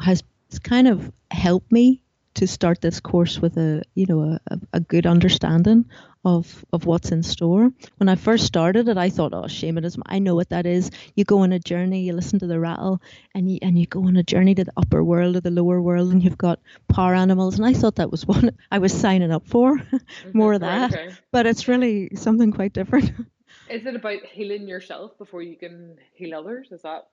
has 0.00 0.22
kind 0.62 0.86
of 0.86 1.10
helped 1.30 1.72
me 1.72 2.02
to 2.34 2.46
start 2.46 2.80
this 2.80 3.00
course 3.00 3.40
with 3.40 3.56
a 3.56 3.82
you 3.94 4.06
know 4.06 4.38
a, 4.46 4.58
a 4.72 4.80
good 4.80 5.06
understanding 5.06 5.86
of 6.24 6.64
of 6.72 6.86
what's 6.86 7.10
in 7.10 7.22
store. 7.22 7.72
When 7.96 8.08
I 8.08 8.14
first 8.14 8.46
started 8.46 8.88
it, 8.88 8.96
I 8.96 9.10
thought, 9.10 9.34
oh, 9.34 9.48
shamanism, 9.48 10.02
I 10.06 10.18
know 10.18 10.34
what 10.34 10.50
that 10.50 10.66
is. 10.66 10.90
You 11.14 11.24
go 11.24 11.40
on 11.40 11.52
a 11.52 11.58
journey, 11.58 12.02
you 12.02 12.12
listen 12.12 12.38
to 12.40 12.46
the 12.46 12.60
rattle, 12.60 13.00
and 13.34 13.50
you 13.50 13.58
and 13.62 13.78
you 13.78 13.86
go 13.86 14.04
on 14.06 14.16
a 14.16 14.22
journey 14.22 14.54
to 14.54 14.64
the 14.64 14.72
upper 14.76 15.02
world 15.02 15.36
or 15.36 15.40
the 15.40 15.50
lower 15.50 15.80
world, 15.80 16.12
and 16.12 16.22
you've 16.22 16.38
got 16.38 16.60
power 16.88 17.14
animals. 17.14 17.58
And 17.58 17.66
I 17.66 17.72
thought 17.72 17.96
that 17.96 18.10
was 18.10 18.26
one 18.34 18.50
I 18.70 18.78
was 18.78 18.92
signing 18.92 19.32
up 19.32 19.46
for, 19.46 19.76
mm-hmm. 19.78 20.38
more 20.38 20.54
of 20.54 20.60
that. 20.60 20.92
Okay. 20.92 21.14
But 21.30 21.46
it's 21.46 21.68
really 21.68 22.10
something 22.14 22.52
quite 22.52 22.72
different. 22.72 23.12
Is 23.68 23.86
it 23.86 23.96
about 23.96 24.22
healing 24.30 24.68
yourself 24.68 25.16
before 25.18 25.42
you 25.42 25.56
can 25.56 25.96
heal 26.14 26.34
others? 26.38 26.72
Is 26.72 26.82
that 26.82 27.06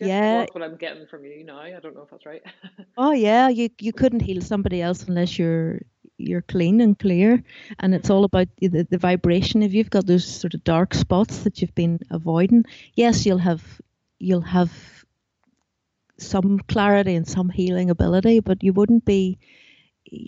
yeah, 0.00 0.38
that's 0.40 0.54
what 0.54 0.62
I'm 0.62 0.76
getting 0.76 1.06
from 1.06 1.24
you 1.24 1.44
now. 1.44 1.60
I 1.60 1.78
don't 1.80 1.94
know 1.94 2.02
if 2.02 2.10
that's 2.10 2.26
right. 2.26 2.42
oh 2.96 3.12
yeah, 3.12 3.48
you 3.48 3.68
you 3.80 3.92
couldn't 3.92 4.20
heal 4.20 4.40
somebody 4.40 4.82
else 4.82 5.04
unless 5.04 5.38
you're 5.38 5.80
you're 6.18 6.42
clean 6.42 6.80
and 6.80 6.98
clear, 6.98 7.42
and 7.78 7.94
it's 7.94 8.10
all 8.10 8.24
about 8.24 8.48
the, 8.58 8.86
the 8.90 8.98
vibration. 8.98 9.62
If 9.62 9.72
you've 9.72 9.90
got 9.90 10.06
those 10.06 10.26
sort 10.26 10.54
of 10.54 10.64
dark 10.64 10.94
spots 10.94 11.38
that 11.44 11.60
you've 11.60 11.74
been 11.74 12.00
avoiding, 12.10 12.64
yes, 12.94 13.26
you'll 13.26 13.38
have 13.38 13.80
you'll 14.18 14.42
have 14.42 14.70
some 16.18 16.58
clarity 16.68 17.14
and 17.14 17.26
some 17.26 17.48
healing 17.48 17.90
ability, 17.90 18.40
but 18.40 18.62
you 18.62 18.72
wouldn't 18.72 19.04
be 19.04 19.38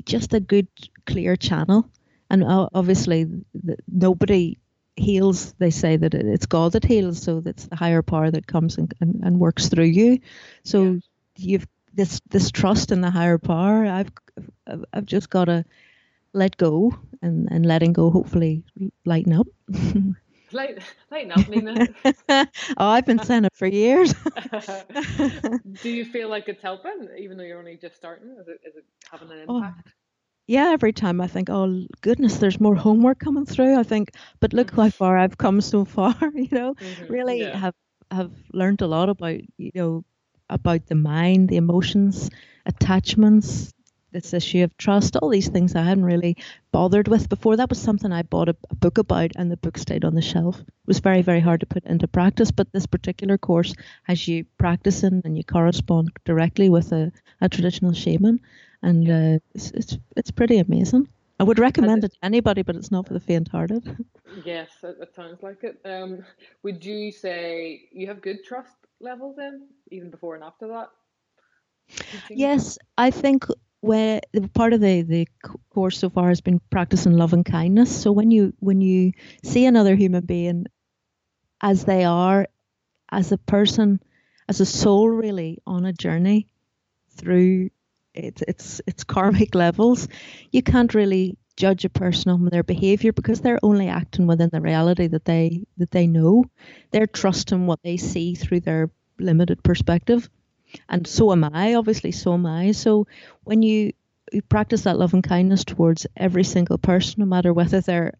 just 0.04 0.34
a 0.34 0.40
good 0.40 0.68
clear 1.06 1.36
channel. 1.36 1.88
And 2.30 2.42
uh, 2.44 2.68
obviously, 2.72 3.26
nobody 3.86 4.58
heals, 4.96 5.52
they 5.54 5.70
say 5.70 5.96
that 5.96 6.14
it's 6.14 6.46
God 6.46 6.72
that 6.72 6.84
heals, 6.84 7.22
so 7.22 7.40
that's 7.40 7.66
the 7.66 7.76
higher 7.76 8.02
power 8.02 8.30
that 8.30 8.46
comes 8.46 8.78
and, 8.78 8.92
and, 9.00 9.20
and 9.22 9.40
works 9.40 9.68
through 9.68 9.84
you. 9.84 10.20
So 10.64 10.82
yeah. 10.82 10.98
you've 11.36 11.66
this 11.94 12.20
this 12.30 12.50
trust 12.50 12.90
in 12.90 13.00
the 13.00 13.10
higher 13.10 13.38
power. 13.38 13.86
I've 13.86 14.10
I've 14.92 15.06
just 15.06 15.30
got 15.30 15.46
to 15.46 15.64
let 16.32 16.56
go 16.56 16.96
and, 17.20 17.48
and 17.50 17.66
letting 17.66 17.92
go 17.92 18.10
hopefully 18.10 18.64
lighten 19.04 19.32
up. 19.32 19.46
Light, 20.54 20.82
lighten 21.10 21.32
up, 21.32 21.48
Nina. 21.48 21.88
oh, 22.28 22.46
I've 22.76 23.06
been 23.06 23.20
saying 23.20 23.46
it 23.46 23.56
for 23.56 23.66
years. 23.66 24.12
Do 25.82 25.88
you 25.88 26.04
feel 26.04 26.28
like 26.28 26.46
it's 26.46 26.60
helping, 26.60 27.08
even 27.18 27.38
though 27.38 27.44
you're 27.44 27.58
only 27.58 27.78
just 27.78 27.96
starting? 27.96 28.36
Is 28.38 28.48
it, 28.48 28.60
is 28.62 28.76
it 28.76 28.84
having 29.10 29.30
an 29.30 29.46
oh, 29.48 29.56
impact? 29.56 29.88
Oh, 29.88 30.01
yeah, 30.46 30.70
every 30.72 30.92
time 30.92 31.20
I 31.20 31.26
think, 31.26 31.48
oh 31.50 31.86
goodness, 32.00 32.38
there's 32.38 32.60
more 32.60 32.74
homework 32.74 33.18
coming 33.18 33.46
through. 33.46 33.78
I 33.78 33.82
think, 33.82 34.12
but 34.40 34.52
look 34.52 34.72
how 34.72 34.90
far 34.90 35.16
I've 35.16 35.38
come 35.38 35.60
so 35.60 35.84
far. 35.84 36.14
You 36.34 36.48
know, 36.50 36.74
mm-hmm. 36.74 37.12
really 37.12 37.40
yeah. 37.40 37.56
have 37.56 37.74
have 38.10 38.32
learned 38.52 38.82
a 38.82 38.86
lot 38.86 39.08
about 39.08 39.40
you 39.56 39.70
know 39.74 40.04
about 40.50 40.86
the 40.86 40.94
mind, 40.94 41.48
the 41.48 41.56
emotions, 41.56 42.28
attachments, 42.66 43.72
this 44.12 44.34
issue 44.34 44.62
of 44.62 44.76
trust, 44.76 45.16
all 45.16 45.30
these 45.30 45.48
things 45.48 45.74
I 45.74 45.82
hadn't 45.82 46.04
really 46.04 46.36
bothered 46.70 47.08
with 47.08 47.28
before. 47.28 47.56
That 47.56 47.70
was 47.70 47.80
something 47.80 48.12
I 48.12 48.22
bought 48.22 48.48
a, 48.48 48.56
a, 48.70 48.74
book 48.74 48.98
about, 48.98 49.32
and 49.36 49.50
the 49.50 49.56
book 49.56 49.78
stayed 49.78 50.04
on 50.04 50.14
the 50.14 50.22
shelf. 50.22 50.60
It 50.60 50.66
was 50.86 51.00
very, 51.00 51.22
very 51.22 51.40
hard 51.40 51.60
to 51.60 51.66
put 51.66 51.84
into 51.84 52.06
practice, 52.06 52.50
but 52.50 52.70
this 52.72 52.86
particular 52.86 53.38
course 53.38 53.74
as 54.08 54.28
you 54.28 54.44
practice 54.58 55.02
in 55.02 55.22
and 55.24 55.36
you 55.36 55.44
correspond 55.44 56.10
directly 56.24 56.68
with 56.68 56.92
a, 56.92 57.10
a 57.40 57.48
traditional 57.48 57.92
shaman, 57.92 58.40
and 58.82 59.08
uh, 59.10 59.38
it's, 59.54 59.70
it's 59.72 59.98
it's 60.16 60.30
pretty 60.30 60.58
amazing. 60.58 61.08
I 61.40 61.44
would 61.44 61.58
recommend 61.58 62.04
it 62.04 62.12
to 62.12 62.18
anybody, 62.22 62.62
but 62.62 62.76
it's 62.76 62.90
not 62.90 63.06
for 63.06 63.14
the 63.14 63.20
faint-hearted. 63.20 63.96
Yes, 64.44 64.70
it, 64.82 64.96
it 65.00 65.14
sounds 65.14 65.42
like 65.42 65.64
it. 65.64 65.80
Um, 65.84 66.24
would 66.62 66.84
you 66.84 67.10
say 67.12 67.88
you 67.92 68.06
have 68.08 68.20
good 68.22 68.44
trust 68.44 68.76
levels 69.00 69.36
then, 69.36 69.68
even 69.90 70.10
before 70.10 70.34
and 70.34 70.44
after 70.44 70.68
that? 70.68 70.90
Yes, 72.32 72.78
I 72.96 73.10
think 73.10 73.46
where 73.80 74.20
part 74.54 74.72
of 74.72 74.80
the, 74.80 75.02
the 75.02 75.28
course 75.70 75.98
so 75.98 76.08
far 76.10 76.28
has 76.28 76.40
been 76.40 76.60
practicing 76.70 77.12
love 77.12 77.32
and 77.32 77.44
kindness. 77.44 78.02
So 78.02 78.12
when 78.12 78.30
you 78.30 78.52
when 78.60 78.80
you 78.80 79.12
see 79.42 79.64
another 79.66 79.94
human 79.96 80.24
being 80.24 80.66
as 81.60 81.84
they 81.84 82.04
are, 82.04 82.46
as 83.10 83.32
a 83.32 83.38
person, 83.38 84.00
as 84.48 84.60
a 84.60 84.66
soul, 84.66 85.08
really 85.08 85.58
on 85.66 85.84
a 85.84 85.92
journey 85.92 86.48
through 87.10 87.70
its 88.14 88.42
its 88.42 88.80
its 88.86 89.04
karmic 89.04 89.54
levels, 89.66 90.08
you 90.50 90.62
can't 90.62 90.94
really 90.94 91.36
judge 91.56 91.84
a 91.84 91.90
person 91.90 92.30
on 92.30 92.44
their 92.46 92.62
behavior 92.62 93.12
because 93.12 93.40
they're 93.40 93.60
only 93.62 93.88
acting 93.88 94.26
within 94.26 94.48
the 94.52 94.60
reality 94.60 95.06
that 95.06 95.24
they 95.24 95.64
that 95.78 95.90
they 95.90 96.06
know. 96.06 96.44
They're 96.90 97.06
trusting 97.06 97.66
what 97.66 97.82
they 97.82 97.96
see 97.96 98.34
through 98.34 98.60
their 98.60 98.90
limited 99.18 99.62
perspective 99.62 100.28
and 100.88 101.06
so 101.06 101.32
am 101.32 101.44
I. 101.44 101.74
Obviously, 101.74 102.12
so 102.12 102.34
am 102.34 102.46
I. 102.46 102.72
So 102.72 103.06
when 103.44 103.62
you, 103.62 103.92
you 104.32 104.42
practice 104.42 104.82
that 104.82 104.98
love 104.98 105.14
and 105.14 105.22
kindness 105.22 105.64
towards 105.64 106.06
every 106.16 106.44
single 106.44 106.78
person, 106.78 107.16
no 107.18 107.26
matter 107.26 107.52
whether 107.52 107.80
they're 107.80 108.14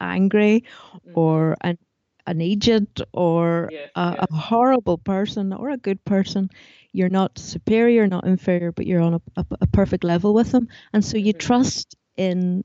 angry 0.00 0.64
mm-hmm. 0.94 1.18
or 1.18 1.56
an 1.60 1.78
an 2.26 2.42
agent 2.42 3.00
or 3.14 3.70
yes, 3.72 3.88
a, 3.96 4.16
yes. 4.18 4.26
a, 4.30 4.34
horrible 4.34 4.98
person 4.98 5.54
or 5.54 5.70
a 5.70 5.78
good 5.78 6.04
person, 6.04 6.50
you're 6.98 7.08
not 7.08 7.38
superior, 7.38 8.06
not 8.06 8.26
inferior, 8.26 8.72
but 8.72 8.86
you're 8.86 9.00
on 9.00 9.14
a, 9.14 9.20
a, 9.36 9.46
a 9.62 9.66
perfect 9.68 10.04
level 10.04 10.34
with 10.34 10.52
them, 10.52 10.68
and 10.92 11.04
so 11.04 11.16
you 11.16 11.32
trust 11.32 11.96
in 12.16 12.64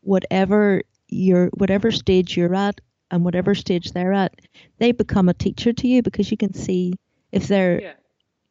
whatever 0.00 0.82
your 1.08 1.48
whatever 1.48 1.90
stage 1.90 2.36
you're 2.36 2.54
at 2.54 2.80
and 3.10 3.24
whatever 3.24 3.54
stage 3.54 3.92
they're 3.92 4.14
at, 4.14 4.34
they 4.78 4.92
become 4.92 5.28
a 5.28 5.34
teacher 5.34 5.72
to 5.72 5.86
you 5.86 6.02
because 6.02 6.30
you 6.30 6.36
can 6.36 6.54
see 6.54 6.94
if 7.32 7.48
they're 7.48 7.82
yeah 7.82 7.92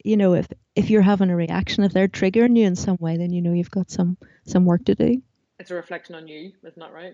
you 0.04 0.18
know, 0.18 0.34
if 0.34 0.48
if 0.76 0.90
you're 0.90 1.02
having 1.02 1.30
a 1.30 1.36
reaction, 1.36 1.84
if 1.84 1.94
they're 1.94 2.08
triggering 2.08 2.58
you 2.58 2.66
in 2.66 2.76
some 2.76 2.98
way, 3.00 3.18
then 3.18 3.32
you 3.32 3.42
know 3.42 3.54
you've 3.54 3.72
got 3.72 3.92
some 3.92 4.18
some 4.46 4.66
work 4.66 4.86
to 4.86 4.96
do. 4.96 5.22
It's 5.60 5.72
a 5.72 5.76
reflection 5.76 6.16
on 6.16 6.28
you, 6.28 6.54
isn't 6.66 6.80
that 6.80 6.94
right? 6.94 7.14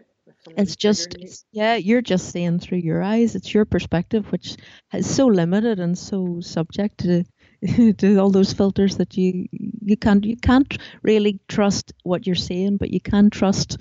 It's 0.57 0.75
just 0.75 1.15
it's, 1.15 1.45
yeah, 1.51 1.75
you're 1.75 2.01
just 2.01 2.31
seeing 2.31 2.59
through 2.59 2.79
your 2.79 3.01
eyes. 3.01 3.35
It's 3.35 3.53
your 3.53 3.65
perspective, 3.65 4.31
which 4.31 4.55
is 4.93 5.13
so 5.13 5.27
limited 5.27 5.79
and 5.79 5.97
so 5.97 6.39
subject 6.41 6.99
to 6.99 7.23
to 7.97 8.17
all 8.17 8.29
those 8.29 8.53
filters 8.53 8.97
that 8.97 9.17
you 9.17 9.47
you 9.51 9.97
can't 9.97 10.23
you 10.25 10.37
can't 10.37 10.77
really 11.01 11.39
trust 11.47 11.93
what 12.03 12.25
you're 12.25 12.35
saying, 12.35 12.77
but 12.77 12.91
you 12.91 13.01
can 13.01 13.29
trust 13.29 13.77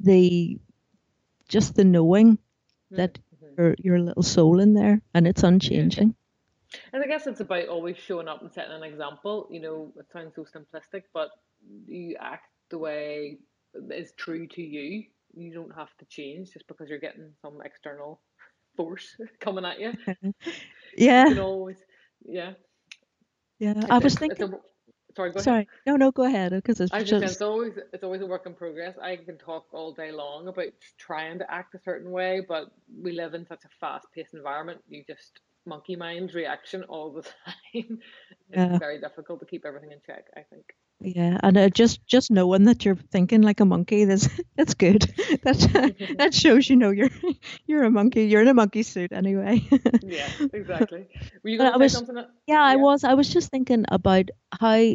the 0.00 0.58
just 1.48 1.74
the 1.74 1.84
knowing 1.84 2.38
that 2.90 3.14
mm-hmm. 3.14 3.60
your 3.60 3.74
your 3.78 3.98
little 3.98 4.22
soul 4.22 4.60
in 4.60 4.74
there 4.74 5.00
and 5.14 5.26
it's 5.26 5.42
unchanging. 5.42 6.14
And 6.92 7.02
I 7.02 7.06
guess 7.06 7.26
it's 7.26 7.40
about 7.40 7.68
always 7.68 7.96
showing 7.96 8.28
up 8.28 8.42
and 8.42 8.52
setting 8.52 8.72
an 8.72 8.82
example. 8.82 9.48
You 9.50 9.60
know, 9.60 9.92
it 9.98 10.06
sounds 10.12 10.34
so 10.34 10.44
simplistic, 10.44 11.02
but 11.12 11.30
you 11.86 12.16
act 12.20 12.48
the 12.70 12.78
way 12.78 13.38
is 13.90 14.12
true 14.16 14.46
to 14.48 14.62
you. 14.62 15.04
You 15.36 15.52
don't 15.52 15.74
have 15.74 15.96
to 15.98 16.04
change 16.06 16.52
just 16.52 16.66
because 16.66 16.88
you're 16.88 16.98
getting 16.98 17.32
some 17.42 17.60
external 17.64 18.20
force 18.76 19.16
coming 19.40 19.64
at 19.64 19.80
you. 19.80 19.92
yeah. 20.96 21.28
You 21.28 21.34
can 21.34 21.42
always, 21.42 21.76
yeah. 22.24 22.52
Yeah, 23.58 23.74
it's, 23.76 23.90
I 23.90 23.98
was 23.98 24.14
thinking. 24.14 24.52
A, 24.52 24.58
sorry, 25.16 25.32
go 25.32 25.40
sorry. 25.40 25.68
No, 25.86 25.96
no, 25.96 26.10
go 26.10 26.24
ahead. 26.24 26.52
Because 26.52 26.80
it's 26.80 26.90
just, 26.90 27.06
just... 27.06 27.24
it's 27.24 27.42
always 27.42 27.74
it's 27.92 28.04
always 28.04 28.20
a 28.20 28.26
work 28.26 28.46
in 28.46 28.54
progress. 28.54 28.96
I 29.00 29.16
can 29.16 29.38
talk 29.38 29.66
all 29.72 29.92
day 29.92 30.12
long 30.12 30.48
about 30.48 30.72
trying 30.98 31.38
to 31.38 31.50
act 31.52 31.74
a 31.74 31.78
certain 31.78 32.10
way, 32.10 32.42
but 32.46 32.66
we 33.02 33.12
live 33.12 33.34
in 33.34 33.46
such 33.46 33.64
a 33.64 33.68
fast-paced 33.80 34.34
environment. 34.34 34.80
You 34.88 35.04
just 35.06 35.40
monkey 35.66 35.96
mind 35.96 36.34
reaction 36.34 36.82
all 36.84 37.12
the 37.12 37.22
time. 37.46 37.62
it's 37.74 38.00
yeah. 38.50 38.78
very 38.78 39.00
difficult 39.00 39.40
to 39.40 39.46
keep 39.46 39.64
everything 39.64 39.92
in 39.92 40.00
check, 40.06 40.26
I 40.36 40.42
think. 40.42 40.64
Yeah, 41.04 41.38
and 41.42 41.58
uh, 41.58 41.68
just 41.68 42.06
just 42.06 42.30
knowing 42.30 42.64
that 42.64 42.84
you're 42.84 42.96
thinking 42.96 43.42
like 43.42 43.60
a 43.60 43.66
monkey, 43.66 44.06
that's 44.06 44.28
that's 44.56 44.74
good. 44.74 45.04
That 45.44 46.14
that 46.18 46.32
shows 46.32 46.70
you 46.70 46.76
know 46.76 46.90
you're 46.90 47.10
you're 47.66 47.84
a 47.84 47.90
monkey. 47.90 48.24
You're 48.24 48.40
in 48.40 48.48
a 48.48 48.54
monkey 48.54 48.82
suit 48.82 49.12
anyway. 49.12 49.62
yeah, 50.02 50.28
exactly. 50.54 51.06
Were 51.42 51.50
you 51.50 51.58
going 51.58 51.70
to 51.72 51.78
say 51.78 51.82
was, 51.82 51.92
something? 51.92 52.14
That, 52.14 52.30
yeah, 52.46 52.54
yeah, 52.54 52.62
I 52.62 52.76
was. 52.76 53.04
I 53.04 53.12
was 53.12 53.28
just 53.28 53.50
thinking 53.50 53.84
about 53.90 54.30
how 54.58 54.94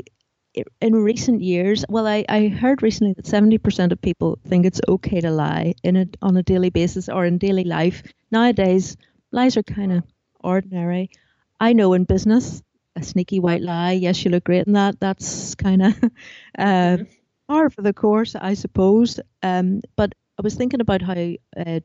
in 0.81 0.95
recent 0.95 1.41
years, 1.41 1.85
well, 1.89 2.07
I, 2.07 2.25
I 2.27 2.47
heard 2.47 2.81
recently 2.81 3.13
that 3.13 3.25
70% 3.25 3.91
of 3.91 4.01
people 4.01 4.39
think 4.47 4.65
it's 4.65 4.81
okay 4.87 5.21
to 5.21 5.29
lie 5.29 5.75
in 5.83 5.95
a, 5.95 6.05
on 6.23 6.35
a 6.35 6.43
daily 6.43 6.71
basis 6.71 7.09
or 7.09 7.25
in 7.25 7.37
daily 7.37 7.63
life. 7.63 8.01
Nowadays, 8.31 8.97
lies 9.31 9.57
are 9.57 9.63
kind 9.63 9.91
of 9.91 10.03
ordinary. 10.39 11.11
I 11.59 11.73
know 11.73 11.93
in 11.93 12.05
business, 12.05 12.63
a 12.99 13.03
sneaky 13.03 13.39
white 13.39 13.61
lie. 13.61 13.93
Yes, 13.93 14.23
you 14.23 14.31
look 14.31 14.43
great 14.43 14.67
in 14.67 14.73
that. 14.73 14.99
That's 14.99 15.55
kind 15.55 15.81
of 15.81 16.03
uh, 16.57 16.63
mm-hmm. 16.63 17.03
par 17.47 17.69
for 17.69 17.81
the 17.81 17.93
course, 17.93 18.35
I 18.35 18.53
suppose. 18.53 19.19
Um, 19.41 19.81
but 19.95 20.13
I 20.37 20.41
was 20.41 20.55
thinking 20.55 20.81
about 20.81 21.01
how 21.01 21.13
uh, 21.13 21.79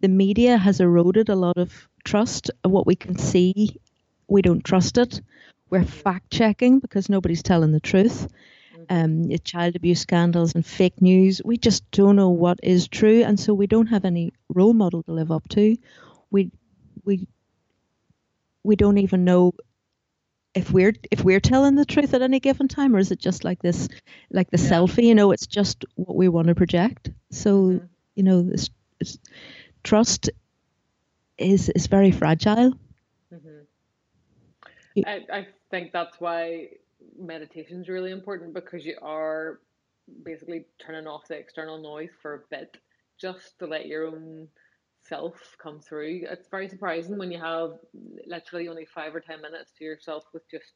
the 0.00 0.08
media 0.08 0.56
has 0.56 0.80
eroded 0.80 1.28
a 1.28 1.36
lot 1.36 1.58
of 1.58 1.88
trust. 2.04 2.50
What 2.62 2.86
we 2.86 2.96
can 2.96 3.18
see, 3.18 3.76
we 4.28 4.42
don't 4.42 4.64
trust 4.64 4.98
it. 4.98 5.20
We're 5.70 5.80
mm-hmm. 5.80 5.88
fact 5.88 6.30
checking 6.30 6.78
because 6.78 7.08
nobody's 7.08 7.42
telling 7.42 7.72
the 7.72 7.80
truth. 7.80 8.28
Mm-hmm. 8.76 8.84
Um, 8.90 9.38
child 9.44 9.76
abuse 9.76 10.00
scandals 10.00 10.54
and 10.54 10.64
fake 10.64 11.02
news. 11.02 11.42
We 11.44 11.56
just 11.56 11.90
don't 11.90 12.16
know 12.16 12.30
what 12.30 12.60
is 12.62 12.88
true, 12.88 13.22
and 13.22 13.38
so 13.38 13.52
we 13.54 13.66
don't 13.66 13.88
have 13.88 14.04
any 14.04 14.32
role 14.48 14.74
model 14.74 15.02
to 15.02 15.12
live 15.12 15.30
up 15.30 15.48
to. 15.50 15.76
We 16.30 16.50
we 17.04 17.26
we 18.62 18.76
don't 18.76 18.98
even 18.98 19.24
know 19.24 19.54
if 20.54 20.72
we're 20.72 20.94
if 21.10 21.24
we're 21.24 21.40
telling 21.40 21.74
the 21.74 21.84
truth 21.84 22.14
at 22.14 22.22
any 22.22 22.40
given 22.40 22.68
time 22.68 22.94
or 22.94 22.98
is 22.98 23.10
it 23.10 23.18
just 23.18 23.44
like 23.44 23.60
this 23.60 23.88
like 24.30 24.50
the 24.50 24.58
yeah. 24.58 24.70
selfie 24.70 25.04
you 25.04 25.14
know 25.14 25.30
it's 25.32 25.46
just 25.46 25.84
what 25.94 26.16
we 26.16 26.28
want 26.28 26.48
to 26.48 26.54
project 26.54 27.10
so 27.30 27.62
mm-hmm. 27.62 27.86
you 28.14 28.22
know 28.22 28.42
this, 28.42 28.70
this, 28.98 29.18
trust 29.82 30.30
is 31.36 31.68
is 31.70 31.86
very 31.86 32.10
fragile 32.10 32.72
mm-hmm. 33.32 33.58
I, 35.06 35.24
I 35.32 35.46
think 35.70 35.92
that's 35.92 36.20
why 36.20 36.68
meditation 37.18 37.80
is 37.80 37.88
really 37.88 38.10
important 38.10 38.54
because 38.54 38.84
you 38.84 38.96
are 39.02 39.60
basically 40.24 40.64
turning 40.78 41.06
off 41.06 41.28
the 41.28 41.36
external 41.36 41.78
noise 41.78 42.10
for 42.20 42.34
a 42.34 42.40
bit 42.50 42.76
just 43.20 43.58
to 43.58 43.66
let 43.66 43.86
your 43.86 44.06
own 44.06 44.48
self 45.08 45.56
come 45.62 45.80
through. 45.80 46.22
It's 46.30 46.48
very 46.48 46.68
surprising 46.68 47.18
when 47.18 47.30
you 47.30 47.38
have 47.38 47.72
literally 48.26 48.68
only 48.68 48.86
five 48.86 49.14
or 49.14 49.20
ten 49.20 49.40
minutes 49.40 49.72
to 49.78 49.84
yourself 49.84 50.24
with 50.32 50.48
just 50.50 50.72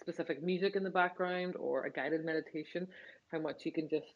specific 0.00 0.42
music 0.42 0.76
in 0.76 0.82
the 0.82 0.90
background 0.90 1.54
or 1.56 1.84
a 1.84 1.92
guided 1.92 2.24
meditation, 2.24 2.86
how 3.32 3.38
much 3.38 3.64
you 3.64 3.72
can 3.72 3.88
just 3.88 4.06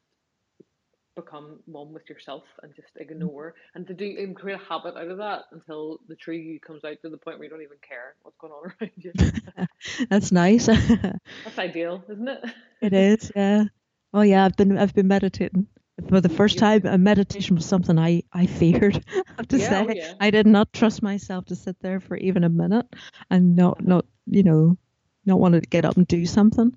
become 1.16 1.58
one 1.66 1.92
with 1.92 2.08
yourself 2.08 2.44
and 2.62 2.74
just 2.74 2.88
ignore 2.96 3.54
and 3.74 3.86
to 3.86 3.94
do 3.94 4.14
and 4.18 4.36
create 4.36 4.60
a 4.60 4.64
habit 4.64 4.96
out 4.96 5.08
of 5.08 5.18
that 5.18 5.42
until 5.52 5.98
the 6.08 6.14
true 6.14 6.36
you 6.36 6.60
comes 6.60 6.84
out 6.84 6.96
to 7.02 7.08
the 7.08 7.18
point 7.18 7.38
where 7.38 7.44
you 7.44 7.50
don't 7.50 7.62
even 7.62 7.76
care 7.86 8.14
what's 8.22 8.36
going 8.38 8.52
on 8.52 8.72
around 8.80 8.92
you. 8.96 9.12
That's 10.10 10.32
nice. 10.32 10.66
That's 11.44 11.58
ideal, 11.58 12.04
isn't 12.08 12.28
it? 12.28 12.44
it 12.80 12.92
is, 12.92 13.32
yeah. 13.34 13.64
Oh 14.12 14.22
yeah, 14.22 14.44
I've 14.44 14.56
been 14.56 14.76
I've 14.78 14.94
been 14.94 15.08
meditating 15.08 15.66
for 16.08 16.20
the 16.20 16.28
first 16.28 16.58
time, 16.58 16.82
a 16.84 16.98
meditation 16.98 17.56
was 17.56 17.66
something 17.66 17.98
I, 17.98 18.22
I 18.32 18.46
feared. 18.46 19.02
I 19.14 19.22
have 19.36 19.48
to 19.48 19.58
yeah, 19.58 19.82
oh, 19.82 19.88
say, 19.88 19.94
yeah. 19.96 20.14
I 20.20 20.30
did 20.30 20.46
not 20.46 20.72
trust 20.72 21.02
myself 21.02 21.46
to 21.46 21.56
sit 21.56 21.76
there 21.80 22.00
for 22.00 22.16
even 22.16 22.44
a 22.44 22.48
minute 22.48 22.86
and 23.30 23.56
not, 23.56 23.84
not 23.84 24.06
you 24.26 24.42
know, 24.42 24.76
not 25.26 25.40
want 25.40 25.54
to 25.54 25.60
get 25.60 25.84
up 25.84 25.96
and 25.96 26.06
do 26.06 26.26
something. 26.26 26.74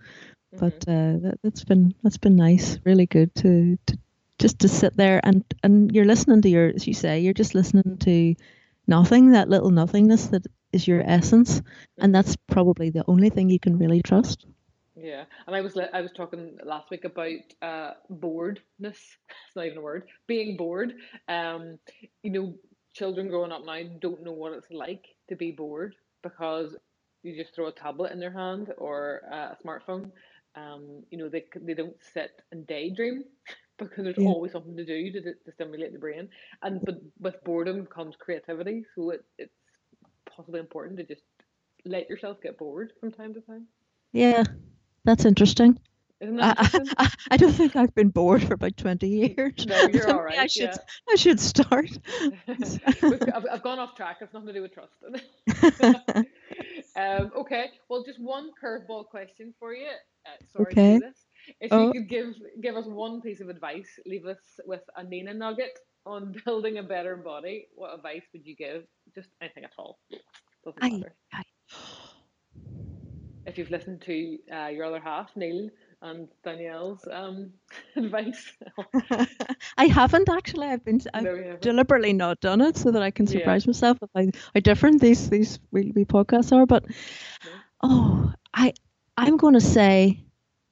But 0.51 0.87
uh, 0.87 1.17
that, 1.23 1.39
that's 1.43 1.63
been 1.63 1.95
that's 2.03 2.17
been 2.17 2.35
nice, 2.35 2.77
really 2.83 3.07
good 3.07 3.33
to, 3.35 3.77
to 3.87 3.97
just 4.37 4.59
to 4.59 4.67
sit 4.67 4.95
there 4.95 5.19
and 5.23 5.43
and 5.63 5.91
you're 5.91 6.05
listening 6.05 6.41
to 6.43 6.49
your, 6.49 6.67
as 6.75 6.85
you 6.87 6.93
say, 6.93 7.21
you're 7.21 7.33
just 7.33 7.55
listening 7.55 7.97
to 7.99 8.35
nothing, 8.87 9.31
that 9.31 9.49
little 9.49 9.71
nothingness 9.71 10.27
that 10.27 10.45
is 10.71 10.87
your 10.87 11.01
essence, 11.01 11.61
and 11.97 12.13
that's 12.13 12.35
probably 12.47 12.91
the 12.91 13.03
only 13.07 13.29
thing 13.29 13.49
you 13.49 13.59
can 13.59 13.79
really 13.79 14.01
trust. 14.01 14.45
Yeah, 14.95 15.23
and 15.47 15.55
I 15.55 15.61
was 15.61 15.77
I 15.77 16.01
was 16.01 16.11
talking 16.11 16.57
last 16.63 16.89
week 16.89 17.05
about 17.05 17.39
uh, 17.61 17.91
boredness. 18.09 19.17
It's 19.47 19.55
not 19.55 19.65
even 19.65 19.77
a 19.77 19.81
word. 19.81 20.07
Being 20.27 20.57
bored. 20.57 20.93
Um, 21.27 21.77
you 22.23 22.31
know, 22.31 22.53
children 22.93 23.27
growing 23.29 23.51
up 23.51 23.65
now 23.65 23.79
don't 24.01 24.23
know 24.23 24.31
what 24.33 24.53
it's 24.53 24.71
like 24.71 25.05
to 25.29 25.35
be 25.35 25.51
bored 25.51 25.95
because 26.23 26.75
you 27.23 27.35
just 27.35 27.55
throw 27.55 27.67
a 27.67 27.71
tablet 27.71 28.11
in 28.11 28.19
their 28.19 28.31
hand 28.33 28.73
or 28.77 29.21
uh, 29.31 29.53
a 29.53 29.57
smartphone. 29.65 30.11
Um, 30.55 31.03
you 31.11 31.17
know, 31.17 31.29
they 31.29 31.45
they 31.61 31.73
don't 31.73 31.95
sit 32.13 32.31
and 32.51 32.65
daydream 32.67 33.23
because 33.77 34.03
there's 34.03 34.17
yeah. 34.17 34.33
always 34.33 34.51
something 34.51 34.75
to 34.77 34.85
do 34.85 35.11
to, 35.11 35.21
to 35.21 35.51
stimulate 35.53 35.93
the 35.93 35.99
brain. 35.99 36.29
And 36.63 36.81
but 36.83 36.95
with 37.19 37.43
boredom 37.43 37.85
comes 37.87 38.15
creativity, 38.17 38.83
so 38.95 39.11
it, 39.11 39.25
it's 39.37 39.53
possibly 40.29 40.59
important 40.59 40.97
to 40.97 41.03
just 41.05 41.23
let 41.85 42.09
yourself 42.09 42.37
get 42.41 42.57
bored 42.57 42.91
from 42.99 43.11
time 43.11 43.33
to 43.33 43.41
time. 43.41 43.67
Yeah, 44.13 44.43
that's 45.05 45.25
interesting. 45.25 45.79
That 46.21 46.57
I, 46.97 47.03
I, 47.03 47.11
I, 47.31 47.37
don't 47.37 47.51
think 47.51 47.75
I've 47.75 47.93
been 47.95 48.09
bored 48.09 48.43
for 48.43 48.53
about 48.53 48.77
20 48.77 49.07
years. 49.07 49.65
No, 49.67 49.87
you're 49.87 50.09
all 50.09 50.23
right. 50.23 50.39
I 50.39 50.47
should, 50.47 50.69
yeah. 50.69 50.77
I 51.11 51.15
should 51.15 51.39
start. 51.39 51.89
I've, 52.47 53.45
I've 53.51 53.63
gone 53.63 53.79
off 53.79 53.95
track. 53.97 54.17
It's 54.21 54.33
nothing 54.33 54.47
to 54.47 54.53
do 54.53 54.61
with 54.61 54.73
trust. 54.73 54.93
um, 56.95 57.31
okay, 57.35 57.71
well, 57.89 58.03
just 58.05 58.21
one 58.21 58.51
curveball 58.63 59.07
question 59.07 59.53
for 59.59 59.73
you. 59.73 59.89
Uh, 60.25 60.29
sorry 60.53 60.71
okay. 60.71 60.93
to 60.93 60.99
do 60.99 61.05
this. 61.07 61.25
If 61.59 61.73
oh. 61.73 61.87
you 61.87 61.91
could 61.91 62.09
give 62.09 62.35
give 62.61 62.75
us 62.77 62.85
one 62.85 63.19
piece 63.19 63.41
of 63.41 63.49
advice, 63.49 63.99
leave 64.05 64.25
us 64.25 64.39
with 64.65 64.81
a 64.95 65.03
Nina 65.03 65.33
nugget 65.33 65.77
on 66.05 66.35
building 66.45 66.77
a 66.77 66.83
better 66.83 67.15
body, 67.17 67.67
what 67.75 67.93
advice 67.93 68.23
would 68.33 68.45
you 68.45 68.55
give? 68.55 68.83
Just 69.13 69.29
anything 69.41 69.63
at 69.63 69.71
all. 69.77 69.99
Doesn't 70.63 70.81
matter. 70.81 71.15
I, 71.33 71.39
I... 71.39 71.43
If 73.45 73.57
you've 73.57 73.71
listened 73.71 74.01
to 74.01 74.37
uh, 74.51 74.67
your 74.67 74.85
other 74.85 74.99
half, 74.99 75.29
Neil, 75.35 75.69
and 76.01 76.27
Danielle's 76.43 77.07
um, 77.11 77.51
advice. 77.95 78.53
I 79.77 79.85
haven't 79.85 80.29
actually. 80.29 80.67
I've 80.67 80.85
been 80.85 81.01
I've 81.13 81.23
no, 81.23 81.57
deliberately 81.61 82.13
not 82.13 82.41
done 82.41 82.61
it 82.61 82.77
so 82.77 82.91
that 82.91 83.01
I 83.01 83.11
can 83.11 83.25
surprise 83.25 83.65
yeah. 83.65 83.69
myself 83.69 83.99
with 84.01 84.09
how, 84.15 84.25
how 84.53 84.59
different 84.59 85.01
these 85.01 85.29
these 85.29 85.59
wee, 85.71 85.91
wee 85.95 86.05
podcasts 86.05 86.51
are. 86.51 86.65
But 86.65 86.87
no. 86.87 87.51
oh, 87.83 88.33
I 88.53 88.73
I'm 89.17 89.37
going 89.37 89.53
to 89.53 89.61
say 89.61 90.23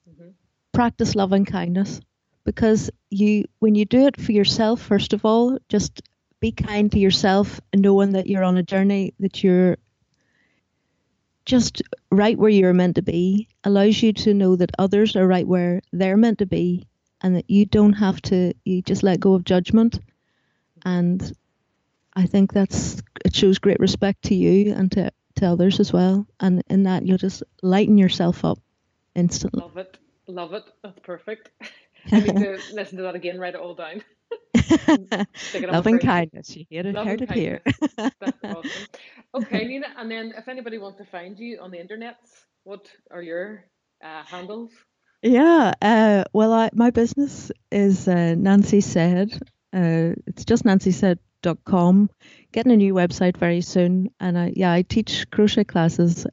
mm-hmm. 0.09 0.29
practice 0.73 1.15
loving 1.15 1.45
kindness 1.45 2.01
because 2.43 2.89
you 3.09 3.45
when 3.59 3.75
you 3.75 3.85
do 3.85 4.05
it 4.07 4.19
for 4.19 4.33
yourself 4.33 4.81
first 4.81 5.13
of 5.13 5.25
all, 5.25 5.57
just 5.69 6.01
be 6.41 6.51
kind 6.51 6.91
to 6.91 6.99
yourself, 6.99 7.61
knowing 7.73 8.11
that 8.11 8.27
you're 8.27 8.43
on 8.43 8.57
a 8.57 8.63
journey 8.63 9.13
that 9.19 9.43
you're 9.43 9.77
just 11.45 11.81
right 12.11 12.37
where 12.37 12.49
you're 12.49 12.73
meant 12.73 12.95
to 12.95 13.01
be 13.01 13.47
allows 13.63 14.01
you 14.01 14.13
to 14.13 14.33
know 14.33 14.55
that 14.55 14.71
others 14.77 15.15
are 15.15 15.27
right 15.27 15.47
where 15.47 15.81
they're 15.91 16.17
meant 16.17 16.39
to 16.39 16.45
be 16.45 16.87
and 17.21 17.35
that 17.35 17.49
you 17.49 17.65
don't 17.65 17.93
have 17.93 18.21
to 18.21 18.53
you 18.63 18.81
just 18.81 19.03
let 19.03 19.19
go 19.19 19.33
of 19.33 19.43
judgment. 19.43 19.99
And 20.83 21.31
i 22.13 22.25
think 22.25 22.51
that's 22.51 23.01
it 23.23 23.33
shows 23.35 23.59
great 23.59 23.79
respect 23.79 24.23
to 24.23 24.35
you 24.35 24.73
and 24.73 24.91
to, 24.91 25.11
to 25.35 25.45
others 25.45 25.79
as 25.79 25.93
well. 25.93 26.27
And 26.39 26.63
in 26.69 26.83
that 26.83 27.05
you'll 27.05 27.17
just 27.17 27.43
lighten 27.61 27.97
yourself 27.97 28.43
up 28.43 28.59
instantly. 29.15 29.61
Love 29.61 29.77
it. 29.77 29.97
Love 30.27 30.53
it. 30.53 30.63
That's 30.83 30.99
perfect. 30.99 31.49
I 32.11 32.19
need 32.19 32.35
to 32.37 32.59
listen 32.73 32.97
to 32.97 33.03
that 33.03 33.15
again 33.15 33.39
write 33.39 33.55
it 33.55 33.61
all 33.61 33.75
down 33.75 34.03
Loving 35.53 35.99
kindness. 35.99 36.55
You 36.55 36.65
hear 36.69 36.85
it, 36.85 36.95
heard 36.95 37.21
it 37.21 37.31
here. 37.31 37.61
awesome. 38.43 38.87
Okay, 39.33 39.65
Nina, 39.65 39.87
and 39.97 40.11
then 40.11 40.33
if 40.37 40.47
anybody 40.47 40.77
wants 40.77 40.97
to 40.97 41.05
find 41.05 41.37
you 41.39 41.59
on 41.61 41.71
the 41.71 41.79
internet, 41.79 42.17
what 42.63 42.87
are 43.09 43.21
your 43.21 43.63
uh, 44.03 44.23
handles? 44.23 44.71
Yeah, 45.21 45.73
uh, 45.81 46.23
well, 46.33 46.51
I, 46.53 46.69
my 46.73 46.89
business 46.89 47.51
is 47.71 48.07
uh, 48.07 48.35
Nancy 48.35 48.81
Said. 48.81 49.33
Uh, 49.73 50.15
it's 50.27 50.45
just 50.45 50.65
nancy 50.65 50.91
nancysaid.com. 50.91 52.09
Getting 52.51 52.71
a 52.73 52.77
new 52.77 52.93
website 52.93 53.37
very 53.37 53.61
soon, 53.61 54.09
and 54.19 54.37
I, 54.37 54.53
yeah, 54.55 54.73
I 54.73 54.81
teach 54.81 55.29
crochet 55.31 55.63
classes 55.63 56.25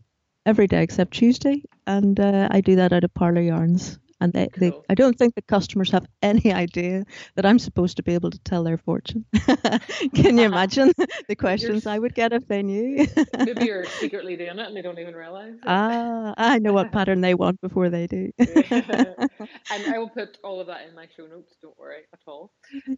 every 0.44 0.66
day 0.66 0.82
except 0.82 1.12
Tuesday, 1.12 1.62
and 1.86 2.18
uh, 2.18 2.48
I 2.50 2.60
do 2.62 2.76
that 2.76 2.92
out 2.92 3.04
of 3.04 3.14
Parlour 3.14 3.42
Yarns 3.42 3.98
and 4.20 4.32
they, 4.32 4.48
they 4.56 4.72
I 4.88 4.94
don't 4.94 5.16
think 5.16 5.34
the 5.34 5.42
customers 5.42 5.90
have 5.90 6.06
any 6.22 6.52
idea 6.52 7.04
that 7.36 7.46
I'm 7.46 7.58
supposed 7.58 7.96
to 7.98 8.02
be 8.02 8.14
able 8.14 8.30
to 8.30 8.38
tell 8.40 8.64
their 8.64 8.78
fortune. 8.78 9.24
Can 10.14 10.38
you 10.38 10.44
imagine 10.52 10.92
the 11.28 11.36
questions 11.36 11.84
you're, 11.84 11.94
I 11.94 11.98
would 11.98 12.14
get 12.14 12.32
if 12.32 12.46
they 12.48 12.62
knew? 12.62 13.06
maybe 13.38 13.66
you're 13.66 13.84
secretly 13.84 14.36
doing 14.36 14.58
it 14.58 14.66
and 14.66 14.76
they 14.76 14.82
don't 14.82 14.98
even 14.98 15.14
realize. 15.14 15.54
Ah, 15.66 16.34
I 16.36 16.58
know 16.58 16.72
what 16.72 16.92
pattern 16.92 17.20
they 17.20 17.34
want 17.34 17.60
before 17.60 17.90
they 17.90 18.06
do. 18.06 18.30
and 18.38 19.86
I 19.86 19.98
will 19.98 20.10
put 20.10 20.38
all 20.42 20.60
of 20.60 20.66
that 20.66 20.88
in 20.88 20.94
my 20.94 21.06
show 21.16 21.26
notes. 21.26 21.56
Don't 21.62 21.78
worry 21.78 22.02
at 22.12 22.20
all. 22.26 22.52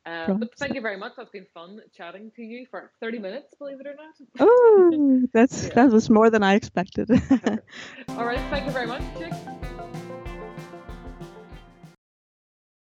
Um, 0.07 0.41
but 0.41 0.57
thank 0.59 0.75
you 0.75 0.81
very 0.81 0.97
much. 0.97 1.13
That's 1.17 1.31
been 1.31 1.47
fun 1.53 1.81
chatting 1.97 2.31
to 2.37 2.43
you 2.43 2.67
for 2.71 2.91
30 3.01 3.19
minutes. 3.19 3.55
Believe 3.59 3.81
it 3.81 3.87
or 3.87 3.95
not. 3.95 4.15
Oh, 4.39 5.23
that's 5.33 5.65
yeah. 5.65 5.75
that 5.75 5.91
was 5.91 6.09
more 6.09 6.31
than 6.31 6.43
I 6.43 6.55
expected. 6.55 7.11
all 8.09 8.25
right. 8.25 8.41
Thank 8.51 8.67
you 8.67 8.73
very 8.73 8.87
much, 8.87 9.03
Jake. 9.19 9.33